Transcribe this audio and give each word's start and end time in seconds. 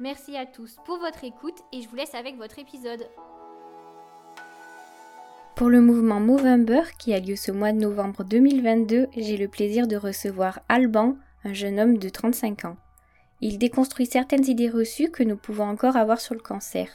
Merci 0.00 0.36
à 0.36 0.46
tous 0.46 0.76
pour 0.84 0.98
votre 0.98 1.24
écoute 1.24 1.58
et 1.72 1.82
je 1.82 1.88
vous 1.88 1.96
laisse 1.96 2.14
avec 2.14 2.36
votre 2.36 2.60
épisode. 2.60 3.10
Pour 5.56 5.68
le 5.68 5.80
mouvement 5.80 6.20
Movember 6.20 6.82
qui 7.00 7.12
a 7.12 7.18
lieu 7.18 7.34
ce 7.34 7.50
mois 7.50 7.72
de 7.72 7.78
novembre 7.78 8.22
2022, 8.22 9.08
j'ai 9.16 9.36
le 9.36 9.48
plaisir 9.48 9.88
de 9.88 9.96
recevoir 9.96 10.60
Alban, 10.68 11.16
un 11.42 11.52
jeune 11.52 11.80
homme 11.80 11.98
de 11.98 12.08
35 12.08 12.66
ans. 12.66 12.76
Il 13.40 13.58
déconstruit 13.58 14.06
certaines 14.06 14.46
idées 14.46 14.70
reçues 14.70 15.10
que 15.10 15.24
nous 15.24 15.36
pouvons 15.36 15.64
encore 15.64 15.96
avoir 15.96 16.20
sur 16.20 16.34
le 16.36 16.40
cancer. 16.40 16.88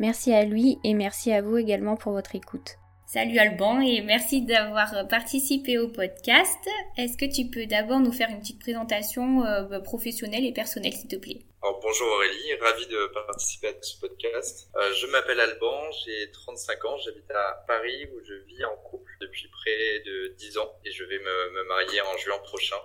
Merci 0.00 0.34
à 0.34 0.44
lui 0.44 0.78
et 0.82 0.94
merci 0.94 1.32
à 1.32 1.42
vous 1.42 1.58
également 1.58 1.94
pour 1.94 2.10
votre 2.10 2.34
écoute. 2.34 2.78
Salut 3.06 3.38
Alban 3.38 3.80
et 3.80 4.00
merci 4.00 4.40
d'avoir 4.42 5.06
participé 5.06 5.76
au 5.78 5.88
podcast. 5.88 6.58
Est-ce 6.96 7.18
que 7.18 7.26
tu 7.26 7.50
peux 7.50 7.66
d'abord 7.66 8.00
nous 8.00 8.12
faire 8.12 8.30
une 8.30 8.40
petite 8.40 8.60
présentation 8.60 9.44
euh, 9.44 9.80
professionnelle 9.80 10.46
et 10.46 10.52
personnelle 10.52 10.94
s'il 10.94 11.08
te 11.08 11.16
plaît? 11.16 11.42
Alors, 11.62 11.78
bonjour 11.80 12.08
Aurélie, 12.08 12.54
ravi 12.60 12.86
de 12.86 13.12
participer 13.26 13.68
à 13.68 13.74
ce 13.82 14.00
podcast. 14.00 14.70
Euh, 14.76 14.94
je 14.94 15.06
m'appelle 15.08 15.40
Alban, 15.40 15.90
j'ai 16.04 16.30
35 16.32 16.84
ans, 16.86 16.96
j'habite 17.04 17.30
à 17.30 17.64
Paris 17.68 18.08
où 18.14 18.24
je 18.24 18.34
vis 18.46 18.64
en 18.64 18.76
couple 18.78 19.12
depuis 19.20 19.46
près 19.48 20.00
de 20.06 20.34
10 20.38 20.58
ans 20.58 20.72
et 20.86 20.90
je 20.90 21.04
vais 21.04 21.18
me, 21.18 21.50
me 21.50 21.68
marier 21.68 22.00
en 22.00 22.16
juin 22.16 22.38
prochain. 22.38 22.80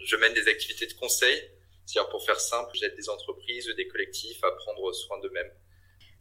Je 0.00 0.16
mène 0.16 0.32
des 0.32 0.46
activités 0.48 0.86
de 0.86 0.94
conseil, 0.94 1.36
c'est-à-dire 1.86 2.08
pour 2.10 2.24
faire 2.24 2.38
simple, 2.38 2.70
j'aide 2.74 2.94
des 2.94 3.08
entreprises, 3.08 3.68
des 3.76 3.88
collectifs 3.88 4.42
à 4.44 4.52
prendre 4.52 4.92
soin 4.92 5.18
d'eux-mêmes. 5.20 5.50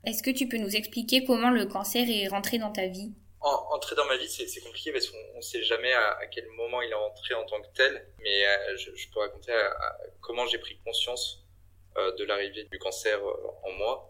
Est-ce 0.03 0.23
que 0.23 0.31
tu 0.31 0.47
peux 0.47 0.57
nous 0.57 0.75
expliquer 0.75 1.23
comment 1.25 1.51
le 1.51 1.67
cancer 1.67 2.07
est 2.09 2.27
rentré 2.27 2.57
dans 2.57 2.71
ta 2.71 2.87
vie? 2.87 3.13
Entrer 3.41 3.95
dans 3.95 4.05
ma 4.05 4.17
vie, 4.17 4.29
c'est 4.29 4.61
compliqué 4.61 4.91
parce 4.91 5.07
qu'on 5.07 5.35
ne 5.35 5.41
sait 5.41 5.63
jamais 5.63 5.93
à, 5.93 6.25
quel 6.31 6.47
moment 6.49 6.81
il 6.81 6.91
est 6.91 6.95
entré 6.95 7.33
en 7.33 7.45
tant 7.45 7.61
que 7.61 7.67
tel. 7.75 8.07
Mais 8.19 8.45
euh, 8.45 8.77
je, 8.77 9.09
peux 9.11 9.19
raconter 9.19 9.53
comment 10.21 10.45
j'ai 10.45 10.59
pris 10.59 10.77
conscience 10.83 11.43
euh, 11.97 12.11
de 12.15 12.23
l'arrivée 12.23 12.65
du 12.65 12.79
cancer 12.79 13.19
euh, 13.19 13.47
en 13.63 13.71
moi. 13.71 14.07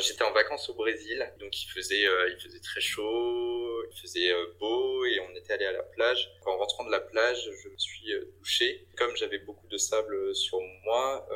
J'étais 0.00 0.22
en 0.22 0.32
vacances 0.32 0.68
au 0.68 0.74
Brésil, 0.74 1.32
donc 1.40 1.60
il 1.60 1.66
faisait, 1.66 2.02
il 2.02 2.38
faisait 2.40 2.60
très 2.60 2.80
chaud, 2.80 3.84
il 3.90 4.00
faisait 4.00 4.30
beau 4.60 5.04
et 5.06 5.18
on 5.20 5.34
était 5.34 5.54
allé 5.54 5.64
à 5.64 5.72
la 5.72 5.82
plage. 5.82 6.30
En 6.46 6.56
rentrant 6.58 6.84
de 6.84 6.90
la 6.90 7.00
plage, 7.00 7.50
je 7.64 7.68
me 7.68 7.78
suis 7.78 8.12
touché. 8.38 8.86
Comme 8.96 9.16
j'avais 9.16 9.38
beaucoup 9.38 9.66
de 9.66 9.78
sable 9.78 10.36
sur 10.36 10.60
moi, 10.84 11.26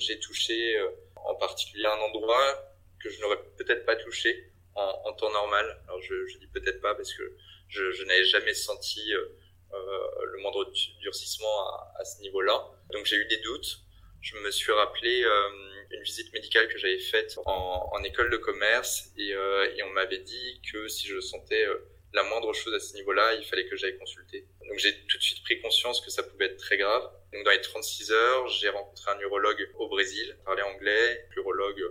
j'ai 0.00 0.18
touché 0.18 0.82
en 1.14 1.36
particulier 1.36 1.86
un 1.86 2.00
endroit 2.00 2.74
que 3.00 3.10
je 3.10 3.20
n'aurais 3.20 3.40
peut-être 3.58 3.84
pas 3.84 3.96
touché 3.96 4.53
en, 4.74 5.02
en, 5.04 5.12
temps 5.14 5.30
normal. 5.30 5.80
Alors 5.86 6.00
je, 6.02 6.26
je 6.26 6.38
dis 6.38 6.46
peut-être 6.48 6.80
pas 6.80 6.94
parce 6.94 7.12
que 7.12 7.22
je, 7.68 7.92
je 7.92 8.04
n'avais 8.04 8.24
jamais 8.24 8.54
senti 8.54 9.14
euh, 9.14 9.24
euh 9.72 10.26
le 10.26 10.38
moindre 10.40 10.70
durcissement 11.00 11.68
à, 11.68 11.92
à 11.98 12.04
ce 12.04 12.20
niveau-là. 12.22 12.66
Donc 12.92 13.06
j'ai 13.06 13.16
eu 13.16 13.26
des 13.26 13.38
doutes. 13.38 13.80
Je 14.20 14.36
me 14.38 14.50
suis 14.50 14.72
rappelé 14.72 15.22
euh, 15.22 15.48
une 15.90 16.02
visite 16.02 16.32
médicale 16.32 16.68
que 16.68 16.78
j'avais 16.78 16.98
faite 16.98 17.38
en, 17.44 17.90
en, 17.92 18.02
école 18.04 18.30
de 18.30 18.38
commerce 18.38 19.10
et, 19.18 19.30
et 19.30 19.82
on 19.82 19.90
m'avait 19.90 20.18
dit 20.18 20.62
que 20.72 20.88
si 20.88 21.06
je 21.06 21.20
sentais 21.20 21.66
la 22.14 22.22
moindre 22.22 22.52
chose 22.52 22.72
à 22.72 22.80
ce 22.80 22.94
niveau-là, 22.94 23.34
il 23.34 23.44
fallait 23.44 23.66
que 23.66 23.76
j'aille 23.76 23.98
consulter. 23.98 24.46
Donc 24.68 24.78
j'ai 24.78 24.94
tout 25.06 25.18
de 25.18 25.22
suite 25.22 25.42
pris 25.42 25.60
conscience 25.60 26.00
que 26.00 26.10
ça 26.10 26.22
pouvait 26.22 26.46
être 26.46 26.56
très 26.56 26.78
grave. 26.78 27.10
Donc 27.32 27.44
dans 27.44 27.50
les 27.50 27.60
36 27.60 28.12
heures, 28.12 28.48
j'ai 28.48 28.68
rencontré 28.68 29.10
un 29.10 29.18
urologue 29.20 29.68
au 29.78 29.88
Brésil, 29.88 30.38
parlait 30.44 30.62
anglais, 30.62 31.26
l'urologue 31.34 31.82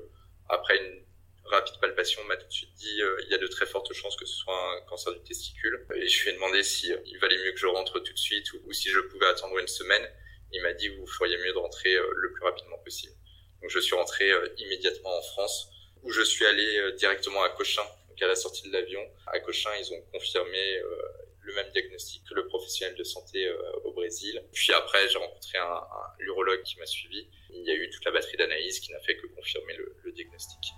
après 0.50 0.78
une 0.78 1.03
rapide 1.46 1.76
palpation 1.80 2.24
m'a 2.26 2.38
tout 2.38 2.48
de 2.48 2.52
suite 2.52 2.74
dit 2.76 3.02
euh, 3.02 3.18
il 3.24 3.31
y 3.31 3.34
a 3.34 3.38
de 3.38 3.48
très 3.48 3.66
fortes 3.66 3.92
chances 3.94 4.16
que 4.16 4.26
ce 4.26 4.36
soit 4.36 4.78
un 4.78 4.81
cancer 4.81 5.14
du 5.14 5.22
testicule. 5.22 5.86
Et 5.96 6.08
je 6.08 6.24
lui 6.24 6.31
ai 6.31 6.34
demandé 6.34 6.64
si 6.64 6.92
euh, 6.92 6.98
valait 7.22 7.38
mieux 7.44 7.52
que 7.52 7.59
je 7.59 7.68
rentre 7.68 8.00
tout 8.00 8.14
de 8.14 8.18
suite 8.18 8.52
ou, 8.54 8.72
si 8.72 8.90
je 8.90 9.00
pouvais 9.00 9.28
attendre 9.28 9.58
une 9.59 9.68
semaine. 9.68 10.08
Il 10.52 10.62
m'a 10.62 10.74
dit 10.74 10.88
vous 10.90 11.08
feriez 11.08 11.38
mieux 11.38 11.53
de 11.53 11.58
rentrer 11.58 11.94
euh, 11.94 12.08
le 12.16 12.32
plus 12.34 12.44
rapidement 12.44 12.78
possible. 12.80 13.14
Donc 13.62 13.70
je 13.70 13.80
suis 13.80 13.96
rentré 13.96 14.30
immédiatement 14.58 15.18
en 15.18 15.22
France 15.22 15.70
où 16.02 16.12
je 16.12 16.22
suis 16.22 16.46
allé 16.46 16.92
directement 16.98 17.44
à 17.44 17.50
Cochin. 17.50 17.84
Donc 18.09 18.22
à 18.22 18.28
la 18.28 18.36
sortie 18.36 18.68
de 18.68 18.74
l'avion, 18.74 19.02
à 19.28 19.40
Cochin, 19.40 19.70
ils 19.80 19.94
ont 19.94 20.02
confirmé 20.12 20.82
le 21.40 21.53
même 21.53 21.72
diagnostic 21.72 22.26
que 22.28 22.34
le 22.34 22.46
professionnel 22.48 22.94
de 22.98 23.06
santé 23.06 23.50
au 23.86 23.94
Brésil. 23.94 24.44
Puis 24.52 24.74
après, 24.74 25.08
j'ai 25.08 25.18
rencontré 25.18 25.59
un, 25.59 25.82
urologue 26.20 26.62
qui 26.64 26.78
m'a 26.78 26.86
suivi. 26.86 27.26
Il 27.52 27.64
y 27.64 27.72
a 27.72 27.76
eu 27.76 27.90
toute 27.90 28.03
la 28.03 28.12
batterie 28.12 28.36
d'analyses 28.36 28.82
qui 28.82 28.92
n'a 28.92 29.00
fait 29.00 29.16
que 29.16 29.28
confirmer 29.28 29.78
le 29.78 30.12
diagnostic. 30.12 30.74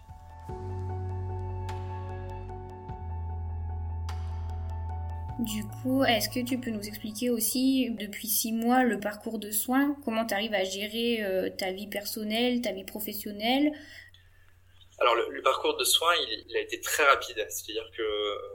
Du 5.40 5.66
coup, 5.66 6.04
est-ce 6.06 6.30
que 6.30 6.46
tu 6.46 6.58
peux 6.60 6.70
nous 6.70 6.88
expliquer 6.88 7.30
aussi, 7.30 7.90
depuis 8.00 8.28
six 8.28 8.54
mois, 8.54 8.84
le 8.84 9.02
parcours 9.02 9.38
de 9.38 9.52
soins? 9.52 9.98
Comment 10.06 10.26
tu 10.26 10.34
arrives 10.34 10.54
à 10.54 10.64
gérer 10.64 11.24
euh, 11.24 11.50
ta 11.50 11.72
vie 11.72 11.88
personnelle, 11.88 12.62
ta 12.62 12.72
vie 12.72 12.86
professionnelle? 12.86 13.74
Alors 14.98 15.14
le, 15.16 15.42
parcours 15.42 15.76
de 15.76 15.84
soins, 15.84 16.14
il, 16.48 16.56
a 16.56 16.62
été 16.62 16.80
très 16.80 17.04
rapide. 17.04 17.46
C'est-à-dire 17.50 17.90
que 17.98 18.04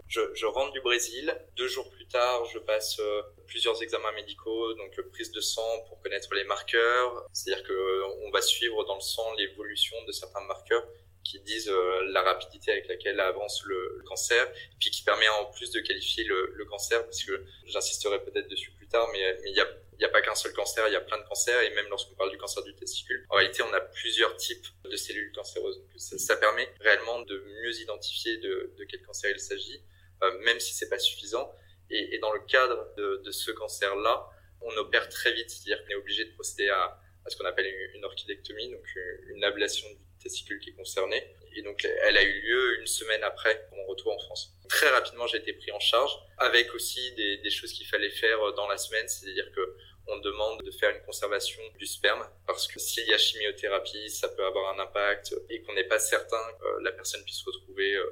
je, 0.08 0.46
rentre 0.46 0.72
du 0.72 0.80
Brésil. 0.80 1.36
Deux 1.54 1.68
jours 1.68 1.90
plus 1.90 2.06
tard, 2.06 2.46
je 2.46 2.58
passe 2.58 2.98
euh, 2.98 3.20
plusieurs 3.46 3.82
examens 3.82 4.12
médicaux, 4.12 4.72
donc 4.72 4.98
euh, 4.98 5.10
prise 5.12 5.30
de 5.32 5.40
sang 5.42 5.84
pour 5.86 6.00
connaître 6.00 6.32
les 6.34 6.44
marqueurs. 6.44 7.26
C'est-à-dire 7.34 7.62
que 7.62 8.26
on 8.26 8.30
va 8.30 8.40
suivre 8.40 8.84
dans 8.86 8.94
le 8.94 9.02
sang 9.02 9.34
l'évolution 9.34 9.96
de 10.06 10.12
certains 10.12 10.44
marqueurs 10.46 10.86
qui 11.24 11.40
disent 11.40 11.68
euh, 11.68 12.10
la 12.12 12.22
rapidité 12.22 12.72
avec 12.72 12.88
laquelle 12.88 13.20
avance 13.20 13.62
le, 13.64 14.02
cancer, 14.06 14.50
puis 14.78 14.90
qui 14.90 15.02
permet 15.02 15.28
en 15.28 15.46
plus 15.46 15.70
de 15.70 15.80
qualifier 15.80 16.24
le, 16.24 16.64
cancer, 16.68 17.04
parce 17.04 17.22
que 17.22 17.44
j'insisterai 17.66 18.22
peut-être 18.24 18.48
dessus 18.48 18.70
plus 18.72 18.88
tard, 18.88 19.08
mais 19.12 19.36
il 19.44 19.52
n'y 19.52 20.04
a 20.04 20.08
pas 20.08 20.20
qu'un 20.20 20.34
seul 20.34 20.52
cancer, 20.52 20.86
il 20.88 20.92
y 20.92 20.96
a 20.96 21.00
plein 21.00 21.18
de 21.18 21.24
cancers, 21.24 21.60
et 21.62 21.70
même 21.70 21.86
lorsqu'on 21.88 22.14
parle 22.14 22.30
du 22.30 22.38
cancer 22.38 22.62
du 22.62 22.74
testicule, 22.74 23.26
en 23.28 23.36
réalité, 23.36 23.62
on 23.62 23.72
a 23.72 23.80
plusieurs 23.80 24.36
types 24.36 24.66
de 24.84 24.96
cellules 24.96 25.32
cancéreuses. 25.32 25.78
Donc, 25.78 25.88
ça, 25.96 26.36
permet 26.36 26.68
réellement 26.80 27.20
de 27.22 27.38
mieux 27.62 27.80
identifier 27.80 28.38
de, 28.38 28.74
quel 28.88 29.02
cancer 29.02 29.30
il 29.30 29.40
s'agit, 29.40 29.82
euh, 30.22 30.38
même 30.40 30.60
si 30.60 30.74
c'est 30.74 30.88
pas 30.88 30.98
suffisant. 30.98 31.52
Et, 31.90 32.18
dans 32.18 32.32
le 32.32 32.40
cadre 32.40 32.94
de, 32.96 33.30
ce 33.30 33.50
cancer-là, 33.50 34.28
on 34.60 34.76
opère 34.76 35.08
très 35.08 35.32
vite, 35.32 35.50
c'est-à-dire 35.50 35.84
qu'on 35.84 35.90
est 35.90 35.96
obligé 35.96 36.24
de 36.24 36.32
procéder 36.34 36.68
à, 36.68 37.00
ce 37.28 37.36
qu'on 37.36 37.44
appelle 37.44 37.66
une, 37.94 38.04
orchidectomie, 38.04 38.70
donc 38.70 38.84
une 39.28 39.44
ablation 39.44 39.88
du 39.88 40.09
testicule 40.22 40.60
qui 40.60 40.70
est 40.70 40.74
concerné. 40.74 41.34
Et 41.56 41.62
donc, 41.62 41.84
elle 42.02 42.16
a 42.16 42.22
eu 42.22 42.40
lieu 42.42 42.80
une 42.80 42.86
semaine 42.86 43.22
après 43.24 43.68
mon 43.72 43.84
retour 43.86 44.12
en 44.12 44.18
France. 44.18 44.54
Très 44.68 44.88
rapidement, 44.90 45.26
j'ai 45.26 45.38
été 45.38 45.52
pris 45.52 45.72
en 45.72 45.80
charge, 45.80 46.12
avec 46.38 46.72
aussi 46.74 47.12
des, 47.12 47.38
des 47.38 47.50
choses 47.50 47.72
qu'il 47.72 47.86
fallait 47.86 48.10
faire 48.10 48.52
dans 48.54 48.68
la 48.68 48.78
semaine, 48.78 49.08
c'est-à-dire 49.08 49.50
que 49.52 49.76
on 50.10 50.18
demande 50.18 50.62
de 50.62 50.70
faire 50.70 50.90
une 50.90 51.02
conservation 51.02 51.62
du 51.78 51.86
sperme 51.86 52.26
parce 52.46 52.66
que 52.66 52.78
s'il 52.78 53.06
y 53.06 53.14
a 53.14 53.18
chimiothérapie, 53.18 54.10
ça 54.10 54.28
peut 54.28 54.44
avoir 54.44 54.74
un 54.74 54.82
impact 54.82 55.34
et 55.48 55.62
qu'on 55.62 55.72
n'est 55.74 55.84
pas 55.84 55.98
certain 55.98 56.42
que 56.60 56.82
la 56.82 56.92
personne 56.92 57.22
puisse 57.24 57.42
retrouver 57.42 57.94
euh, 57.94 58.06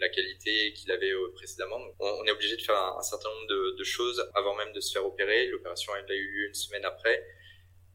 la 0.00 0.08
qualité 0.08 0.72
qu'il 0.72 0.90
avait 0.90 1.12
euh, 1.12 1.32
précédemment. 1.34 1.80
on, 2.00 2.24
est 2.24 2.30
obligé 2.30 2.56
de 2.56 2.62
faire 2.62 2.76
un, 2.76 3.02
certain 3.02 3.28
nombre 3.28 3.76
de, 3.76 3.84
choses 3.84 4.28
avant 4.34 4.54
même 4.56 4.72
de 4.72 4.80
se 4.80 4.92
faire 4.92 5.06
opérer. 5.06 5.46
L'opération 5.46 5.92
elle 5.94 6.10
a 6.10 6.14
eu 6.14 6.26
lieu 6.26 6.48
une 6.48 6.54
semaine 6.54 6.84
après 6.84 7.24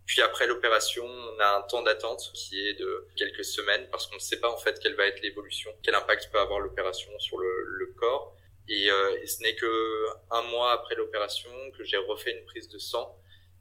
puis 0.09 0.23
après 0.23 0.47
l'opération, 0.47 1.05
on 1.05 1.39
a 1.39 1.57
un 1.59 1.61
temps 1.61 1.83
d'attente 1.83 2.31
qui 2.33 2.67
est 2.67 2.73
de 2.73 3.05
quelques 3.15 3.45
semaines 3.45 3.87
parce 3.91 4.07
qu'on 4.07 4.15
ne 4.15 4.19
sait 4.19 4.39
pas 4.39 4.49
en 4.49 4.57
fait 4.57 4.79
quelle 4.79 4.95
va 4.95 5.05
être 5.05 5.21
l'évolution, 5.21 5.71
quel 5.83 5.93
impact 5.93 6.31
peut 6.31 6.39
avoir 6.39 6.59
l'opération 6.61 7.11
sur 7.19 7.37
le, 7.37 7.93
corps. 7.95 8.35
Et, 8.67 8.89
euh, 8.89 9.21
et 9.21 9.27
ce 9.27 9.43
n'est 9.43 9.53
que 9.53 10.05
un 10.31 10.41
mois 10.41 10.71
après 10.71 10.95
l'opération 10.95 11.51
que 11.77 11.83
j'ai 11.83 11.97
refait 11.97 12.31
une 12.31 12.43
prise 12.45 12.67
de 12.69 12.79
sang 12.79 13.15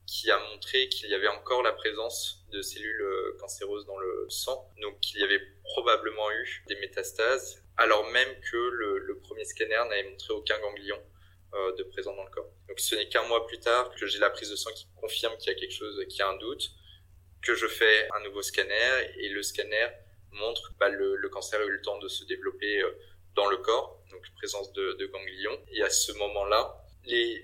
qui 0.06 0.31
a 0.31 0.38
montré 0.38 0.88
qu'il 0.88 1.11
y 1.11 1.14
avait 1.14 1.28
encore 1.28 1.62
la 1.62 1.72
présence 1.72 2.43
de 2.50 2.62
cellules 2.62 3.02
euh, 3.02 3.37
cancéreuses 3.38 3.84
dans 3.84 3.99
le 3.99 4.25
sang, 4.31 4.70
donc 4.81 4.99
qu'il 5.00 5.20
y 5.20 5.25
avait 5.25 5.43
probablement 5.64 6.31
eu 6.31 6.64
des 6.67 6.76
métastases, 6.76 7.62
alors 7.76 8.06
même 8.11 8.40
que 8.50 8.56
le 8.56 9.19
premier 9.19 9.44
scanner 9.44 9.82
n'avait 9.90 10.08
montré 10.08 10.32
aucun 10.32 10.58
ganglion 10.61 10.99
euh, 11.54 11.74
de 11.76 11.82
présent 11.84 12.14
dans 12.14 12.24
le 12.24 12.30
corps. 12.30 12.50
Donc 12.68 12.78
ce 12.78 12.94
n'est 12.94 13.08
qu'un 13.08 13.26
mois 13.26 13.46
plus 13.46 13.58
tard 13.58 13.90
que 13.94 14.06
j'ai 14.06 14.18
la 14.18 14.30
prise 14.30 14.50
de 14.50 14.56
sang 14.56 14.70
qui 14.72 14.86
confirme 15.00 15.36
qu'il 15.38 15.52
y 15.52 15.56
a 15.56 15.58
quelque 15.58 15.74
chose, 15.74 15.98
qu'il 16.08 16.18
y 16.18 16.22
a 16.22 16.28
un 16.28 16.36
doute, 16.36 16.70
que 17.42 17.54
je 17.54 17.66
fais 17.66 18.08
un 18.16 18.20
nouveau 18.24 18.42
scanner 18.42 19.12
et 19.18 19.28
le 19.28 19.42
scanner 19.42 19.88
montre 20.32 20.70
que 20.70 20.78
bah, 20.78 20.88
le, 20.88 21.28
cancer 21.30 21.60
a 21.60 21.64
eu 21.64 21.70
le 21.70 21.80
temps 21.80 21.98
de 21.98 22.08
se 22.08 22.24
développer 22.24 22.82
euh, 22.82 22.90
dans 23.34 23.46
le 23.46 23.56
corps, 23.58 24.02
donc 24.10 24.22
présence 24.36 24.72
de, 24.72 24.92
de 24.94 25.06
ganglions. 25.06 25.58
Et 25.72 25.82
à 25.82 25.90
ce 25.90 26.12
moment-là, 26.12 26.84
les, 27.04 27.42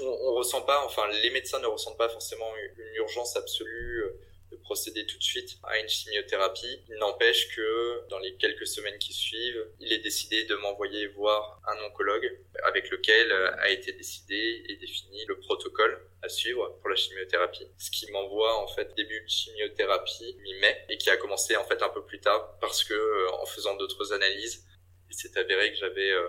on, 0.00 0.06
on, 0.06 0.34
ressent 0.34 0.62
pas, 0.62 0.84
enfin 0.84 1.02
les 1.22 1.30
médecins 1.30 1.60
ne 1.60 1.66
ressentent 1.66 1.98
pas 1.98 2.08
forcément 2.08 2.50
une 2.56 2.94
urgence 2.96 3.36
absolue 3.36 4.02
euh, 4.02 4.20
de 4.54 4.60
procéder 4.62 5.06
tout 5.06 5.18
de 5.18 5.22
suite 5.22 5.58
à 5.64 5.78
une 5.78 5.88
chimiothérapie. 5.88 6.80
Il 6.88 6.96
n'empêche 6.96 7.54
que 7.54 8.08
dans 8.08 8.18
les 8.18 8.34
quelques 8.36 8.66
semaines 8.66 8.98
qui 8.98 9.12
suivent, 9.12 9.66
il 9.80 9.92
est 9.92 9.98
décidé 9.98 10.44
de 10.44 10.54
m'envoyer 10.56 11.06
voir 11.08 11.60
un 11.66 11.84
oncologue 11.84 12.38
avec 12.64 12.90
lequel 12.90 13.32
a 13.32 13.70
été 13.70 13.92
décidé 13.92 14.64
et 14.68 14.76
défini 14.76 15.24
le 15.26 15.38
protocole 15.38 16.00
à 16.22 16.28
suivre 16.28 16.78
pour 16.80 16.88
la 16.88 16.96
chimiothérapie. 16.96 17.66
Ce 17.78 17.90
qui 17.90 18.10
m'envoie 18.10 18.62
en 18.62 18.68
fait 18.68 18.94
début 18.94 19.20
de 19.20 19.28
chimiothérapie 19.28 20.36
mi-mai 20.42 20.86
et 20.88 20.98
qui 20.98 21.10
a 21.10 21.16
commencé 21.16 21.56
en 21.56 21.64
fait 21.64 21.82
un 21.82 21.88
peu 21.88 22.04
plus 22.04 22.20
tard 22.20 22.58
parce 22.60 22.84
que 22.84 22.94
euh, 22.94 23.30
en 23.32 23.46
faisant 23.46 23.76
d'autres 23.76 24.12
analyses, 24.12 24.64
il 25.10 25.14
s'est 25.14 25.36
avéré 25.38 25.70
que 25.70 25.76
j'avais 25.76 26.10
euh, 26.10 26.28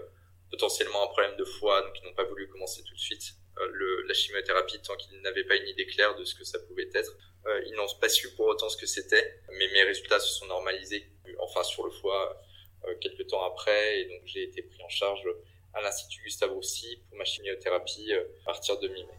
potentiellement 0.49 1.03
un 1.03 1.07
problème 1.07 1.37
de 1.37 1.45
foie, 1.45 1.81
donc 1.81 1.93
ils 2.01 2.05
n'ont 2.05 2.13
pas 2.13 2.25
voulu 2.25 2.47
commencer 2.49 2.83
tout 2.83 2.93
de 2.93 2.99
suite 2.99 3.23
euh, 3.23 3.44
le, 3.57 4.03
la 4.07 4.13
chimiothérapie 4.13 4.79
tant 4.81 4.95
qu'ils 4.95 5.19
n'avaient 5.21 5.43
pas 5.43 5.55
une 5.55 5.67
idée 5.67 5.85
claire 5.85 6.15
de 6.15 6.25
ce 6.25 6.35
que 6.35 6.43
ça 6.43 6.59
pouvait 6.59 6.89
être. 6.93 7.15
Euh, 7.45 7.61
ils 7.67 7.73
n'ont 7.73 7.85
pas 8.01 8.09
su 8.09 8.29
pour 8.31 8.47
autant 8.47 8.69
ce 8.69 8.77
que 8.77 8.85
c'était, 8.85 9.39
mais 9.51 9.67
mes 9.73 9.83
résultats 9.83 10.19
se 10.19 10.33
sont 10.33 10.45
normalisés, 10.47 11.07
enfin 11.39 11.63
sur 11.63 11.85
le 11.85 11.91
foie, 11.91 12.41
euh, 12.85 12.95
quelques 12.99 13.27
temps 13.27 13.43
après, 13.45 14.01
et 14.01 14.05
donc 14.05 14.21
j'ai 14.25 14.43
été 14.43 14.61
pris 14.63 14.81
en 14.83 14.89
charge 14.89 15.21
à 15.73 15.81
l'Institut 15.81 16.23
Gustave 16.23 16.51
Roussy 16.51 17.01
pour 17.07 17.17
ma 17.17 17.25
chimiothérapie 17.25 18.13
à 18.13 18.45
partir 18.45 18.79
de 18.79 18.87
mi-mai. 18.87 19.13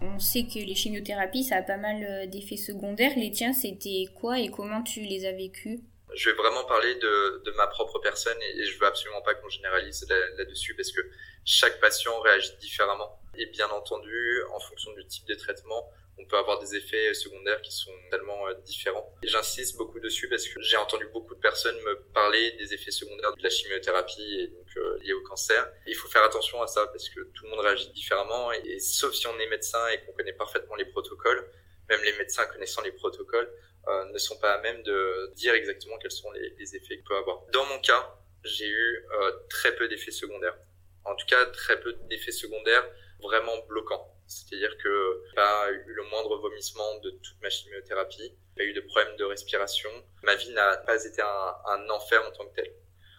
On 0.00 0.20
sait 0.20 0.44
que 0.44 0.58
les 0.58 0.74
chimiothérapies, 0.74 1.44
ça 1.44 1.56
a 1.56 1.62
pas 1.62 1.76
mal 1.76 2.28
d'effets 2.28 2.56
secondaires. 2.56 3.12
Les 3.16 3.30
tiens, 3.30 3.52
c'était 3.52 4.06
quoi 4.20 4.40
et 4.40 4.48
comment 4.48 4.82
tu 4.82 5.00
les 5.02 5.24
as 5.24 5.32
vécus 5.32 5.80
je 6.14 6.30
vais 6.30 6.36
vraiment 6.36 6.64
parler 6.64 6.94
de, 6.96 7.42
de 7.44 7.50
ma 7.52 7.66
propre 7.66 7.98
personne 7.98 8.38
et, 8.42 8.64
je 8.64 8.78
veux 8.78 8.86
absolument 8.86 9.22
pas 9.22 9.34
qu'on 9.34 9.48
généralise 9.48 10.06
là-dessus 10.36 10.74
parce 10.74 10.92
que 10.92 11.00
chaque 11.44 11.80
patient 11.80 12.18
réagit 12.20 12.56
différemment. 12.60 13.20
Et 13.36 13.46
bien 13.46 13.68
entendu, 13.70 14.42
en 14.52 14.60
fonction 14.60 14.92
du 14.94 15.06
type 15.06 15.26
de 15.26 15.34
traitement, 15.34 15.90
on 16.18 16.24
peut 16.24 16.36
avoir 16.36 16.58
des 16.58 16.74
effets 16.74 17.14
secondaires 17.14 17.62
qui 17.62 17.70
sont 17.70 17.92
tellement 18.10 18.48
euh, 18.48 18.54
différents. 18.64 19.14
J'insiste 19.22 19.76
beaucoup 19.76 20.00
dessus 20.00 20.28
parce 20.28 20.48
que 20.48 20.60
j'ai 20.60 20.76
entendu 20.76 21.06
beaucoup 21.12 21.34
de 21.34 21.40
personnes 21.40 21.76
me 21.82 22.02
parler 22.12 22.52
des 22.52 22.74
effets 22.74 22.90
secondaires 22.90 23.34
de 23.36 23.42
la 23.42 23.50
chimiothérapie 23.50 24.40
et 24.40 24.48
donc 24.48 24.66
euh, 24.76 24.98
liés 25.02 25.12
au 25.12 25.22
cancer. 25.22 25.70
il 25.86 25.94
faut 25.94 26.08
faire 26.08 26.24
attention 26.24 26.60
à 26.60 26.66
ça 26.66 26.86
parce 26.88 27.08
que 27.08 27.20
tout 27.20 27.44
le 27.44 27.50
monde 27.50 27.60
réagit 27.60 27.90
différemment 27.90 28.50
et 28.52 28.80
sauf 28.80 29.14
si 29.14 29.26
on 29.28 29.38
est 29.38 29.46
médecin 29.46 29.86
et 29.88 30.00
qu'on 30.04 30.12
connaît 30.12 30.32
parfaitement 30.32 30.74
les 30.74 30.86
protocoles, 30.86 31.48
même 31.88 32.02
les 32.02 32.12
médecins 32.18 32.46
connaissant 32.46 32.82
les 32.82 32.92
protocoles, 32.92 33.50
euh, 33.88 34.04
ne 34.12 34.18
sont 34.18 34.38
pas 34.38 34.54
à 34.54 34.60
même 34.60 34.82
de 34.82 35.32
dire 35.34 35.54
exactement 35.54 35.98
quels 35.98 36.10
sont 36.10 36.30
les, 36.32 36.76
effets 36.76 36.96
qu'il 36.96 37.04
peut 37.04 37.16
avoir. 37.16 37.42
Dans 37.52 37.64
mon 37.66 37.80
cas, 37.80 38.14
j'ai 38.44 38.68
eu 38.68 39.06
euh, 39.12 39.32
très 39.48 39.74
peu 39.74 39.88
d'effets 39.88 40.10
secondaires. 40.10 40.56
En 41.04 41.14
tout 41.14 41.26
cas, 41.26 41.46
très 41.46 41.80
peu 41.80 41.94
d'effets 42.08 42.32
secondaires 42.32 42.88
vraiment 43.20 43.56
bloquants. 43.66 44.14
C'est-à-dire 44.26 44.76
que 44.76 45.22
pas 45.34 45.70
eu 45.70 45.94
le 45.94 46.02
moindre 46.04 46.36
vomissement 46.36 46.98
de 46.98 47.10
toute 47.10 47.40
ma 47.40 47.48
chimiothérapie, 47.48 48.36
pas 48.56 48.62
eu 48.62 48.74
de 48.74 48.80
problème 48.82 49.16
de 49.16 49.24
respiration. 49.24 49.90
Ma 50.22 50.34
vie 50.34 50.50
n'a 50.50 50.76
pas 50.78 51.02
été 51.04 51.22
un 51.22 51.88
enfer 51.88 52.22
en 52.26 52.30
tant 52.32 52.46
que 52.46 52.56
tel. 52.56 52.72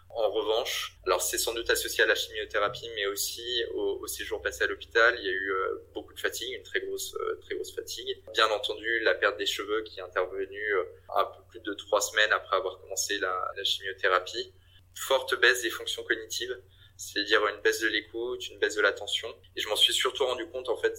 En 0.10 0.32
revanche, 0.32 0.98
alors 1.06 1.22
c'est 1.22 1.38
sans 1.38 1.54
doute 1.54 1.70
associé 1.70 2.04
à 2.04 2.08
la 2.08 2.16
chimiothérapie, 2.16 2.90
mais 2.96 3.06
aussi 3.06 3.64
au, 3.74 4.00
au 4.02 4.08
séjour 4.08 4.42
passé 4.42 4.64
à 4.64 4.68
l'hôpital, 4.68 5.16
il 5.20 5.26
y 5.26 5.30
a 5.30 5.32
eu 5.32 5.52
euh, 5.52 5.88
beaucoup 5.94 6.14
de 6.14 6.20
fatigue, 6.20 6.52
une 6.54 6.64
très 6.64 6.82
grosse, 6.82 7.14
euh, 7.16 7.40
très 7.42 7.56
grosse 7.56 7.74
fatigue. 7.74 8.22
Bien 8.34 8.50
entendu, 8.50 9.00
la 9.02 9.14
perte 9.14 9.38
des 9.38 9.46
cheveux 9.46 9.84
qui 9.84 10.00
est 10.00 10.04
intervenue 10.04 10.74
euh, 10.74 10.84
un 11.16 11.26
peu 11.26 11.42
plus 11.50 11.60
de 11.62 11.74
trois 11.74 12.02
semaines 12.02 12.32
après 12.34 12.58
avoir 12.58 12.80
commencé 12.82 13.20
la, 13.20 13.52
la 13.56 13.64
chimiothérapie. 13.64 14.52
Forte 14.96 15.40
baisse 15.40 15.62
des 15.62 15.70
fonctions 15.70 16.04
cognitives, 16.04 16.60
c'est-à-dire 16.98 17.46
une 17.48 17.62
baisse 17.62 17.80
de 17.80 17.88
l'écoute, 17.88 18.50
une 18.50 18.60
baisse 18.60 18.76
de 18.76 18.82
l'attention. 18.82 19.30
Et 19.56 19.62
je 19.62 19.70
m'en 19.70 19.76
suis 19.76 19.94
surtout 19.94 20.26
rendu 20.26 20.48
compte 20.50 20.70
en 20.70 20.78
fait 20.78 20.98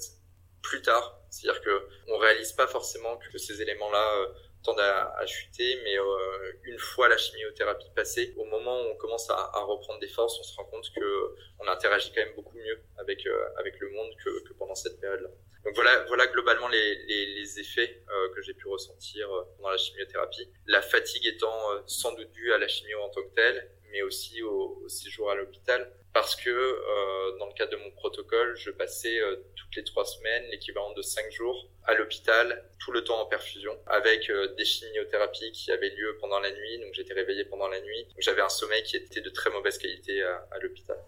plus 0.62 0.82
tard, 0.82 1.20
c'est-à-dire 1.30 1.60
que 1.62 1.88
on 2.08 2.16
réalise 2.18 2.52
pas 2.52 2.66
forcément 2.66 3.18
que 3.18 3.38
ces 3.38 3.60
éléments-là 3.60 4.28
tendent 4.62 4.80
à, 4.80 5.14
à 5.18 5.26
chuter, 5.26 5.80
mais 5.84 5.98
euh, 5.98 6.52
une 6.64 6.78
fois 6.78 7.08
la 7.08 7.16
chimiothérapie 7.16 7.90
passée, 7.94 8.34
au 8.36 8.44
moment 8.44 8.80
où 8.82 8.90
on 8.92 8.96
commence 8.96 9.28
à, 9.30 9.50
à, 9.54 9.60
reprendre 9.62 10.00
des 10.00 10.08
forces, 10.08 10.38
on 10.38 10.42
se 10.42 10.56
rend 10.56 10.64
compte 10.64 10.90
que 10.94 11.34
on 11.60 11.68
interagit 11.68 12.12
quand 12.14 12.24
même 12.24 12.34
beaucoup 12.34 12.56
mieux 12.56 12.80
avec 12.98 13.26
euh, 13.26 13.48
avec 13.58 13.78
le 13.80 13.90
monde 13.90 14.12
que, 14.22 14.48
que 14.48 14.52
pendant 14.54 14.74
cette 14.74 15.00
période-là. 15.00 15.30
Donc 15.64 15.74
voilà, 15.74 16.04
voilà 16.08 16.26
globalement 16.26 16.68
les, 16.68 17.04
les, 17.06 17.26
les 17.34 17.60
effets 17.60 18.02
euh, 18.08 18.34
que 18.34 18.40
j'ai 18.40 18.54
pu 18.54 18.66
ressentir 18.66 19.30
euh, 19.30 19.42
pendant 19.56 19.70
la 19.70 19.76
chimiothérapie. 19.76 20.48
La 20.66 20.80
fatigue 20.80 21.26
étant 21.26 21.72
euh, 21.72 21.80
sans 21.86 22.14
doute 22.14 22.30
due 22.30 22.52
à 22.52 22.58
la 22.58 22.66
chimio 22.66 22.98
en 23.00 23.10
tant 23.10 23.22
que 23.22 23.34
telle, 23.34 23.70
mais 23.92 24.02
aussi 24.02 24.42
au, 24.42 24.82
au 24.84 24.88
séjour 24.88 25.31
à 25.31 25.34
l'hôpital. 25.34 25.92
Parce 26.12 26.34
que 26.34 26.50
euh, 26.50 27.38
dans 27.38 27.46
le 27.46 27.52
cadre 27.52 27.70
de 27.70 27.76
mon 27.76 27.90
protocole, 27.92 28.56
je 28.56 28.70
passais 28.70 29.20
euh, 29.20 29.37
toutes 29.54 29.76
les 29.76 29.84
trois 29.84 30.04
semaines 30.04 30.44
l'équivalent 30.50 30.92
de 30.92 31.02
cinq 31.02 31.31
jours 31.31 31.70
à 31.84 31.94
l'hôpital, 31.94 32.69
tout 32.81 32.90
le 32.90 33.04
temps 33.04 33.20
en 33.20 33.26
perfusion, 33.26 33.78
avec 33.87 34.28
euh, 34.28 34.52
des 34.56 34.64
chimiothérapies 34.64 35.52
qui 35.52 35.70
avaient 35.70 35.90
lieu 35.90 36.16
pendant 36.20 36.40
la 36.40 36.50
nuit, 36.50 36.78
donc 36.81 36.94
j'étais 36.94 37.14
réveillé 37.14 37.44
pendant 37.44 37.69
la 37.69 37.81
nuit, 37.81 38.08
j'avais 38.19 38.42
un 38.42 38.48
sommeil 38.48 38.82
qui 38.82 38.96
était 38.96 39.20
de 39.20 39.31
très 39.31 39.50
mauvaise 39.50 39.78
qualité 39.78 40.20
à, 40.22 40.48
à 40.50 40.58
l'hôpital. 40.58 40.98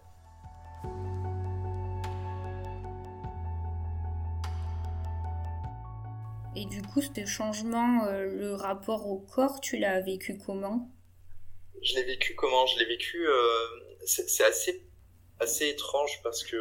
Et 6.55 6.65
du 6.65 6.81
coup, 6.81 7.01
ce 7.01 7.25
changement, 7.25 8.05
le 8.11 8.53
rapport 8.53 9.07
au 9.09 9.17
corps, 9.17 9.59
tu 9.59 9.77
l'as 9.77 9.99
vécu 10.01 10.37
comment? 10.37 10.87
Je 11.83 11.95
l'ai 11.95 12.03
vécu 12.03 12.35
comment? 12.35 12.65
Je 12.65 12.79
l'ai 12.79 12.85
vécu, 12.85 13.27
euh, 13.27 13.67
c'est 14.05 14.43
assez 14.43 14.85
assez 15.39 15.67
étrange 15.69 16.21
parce 16.23 16.43
que 16.43 16.57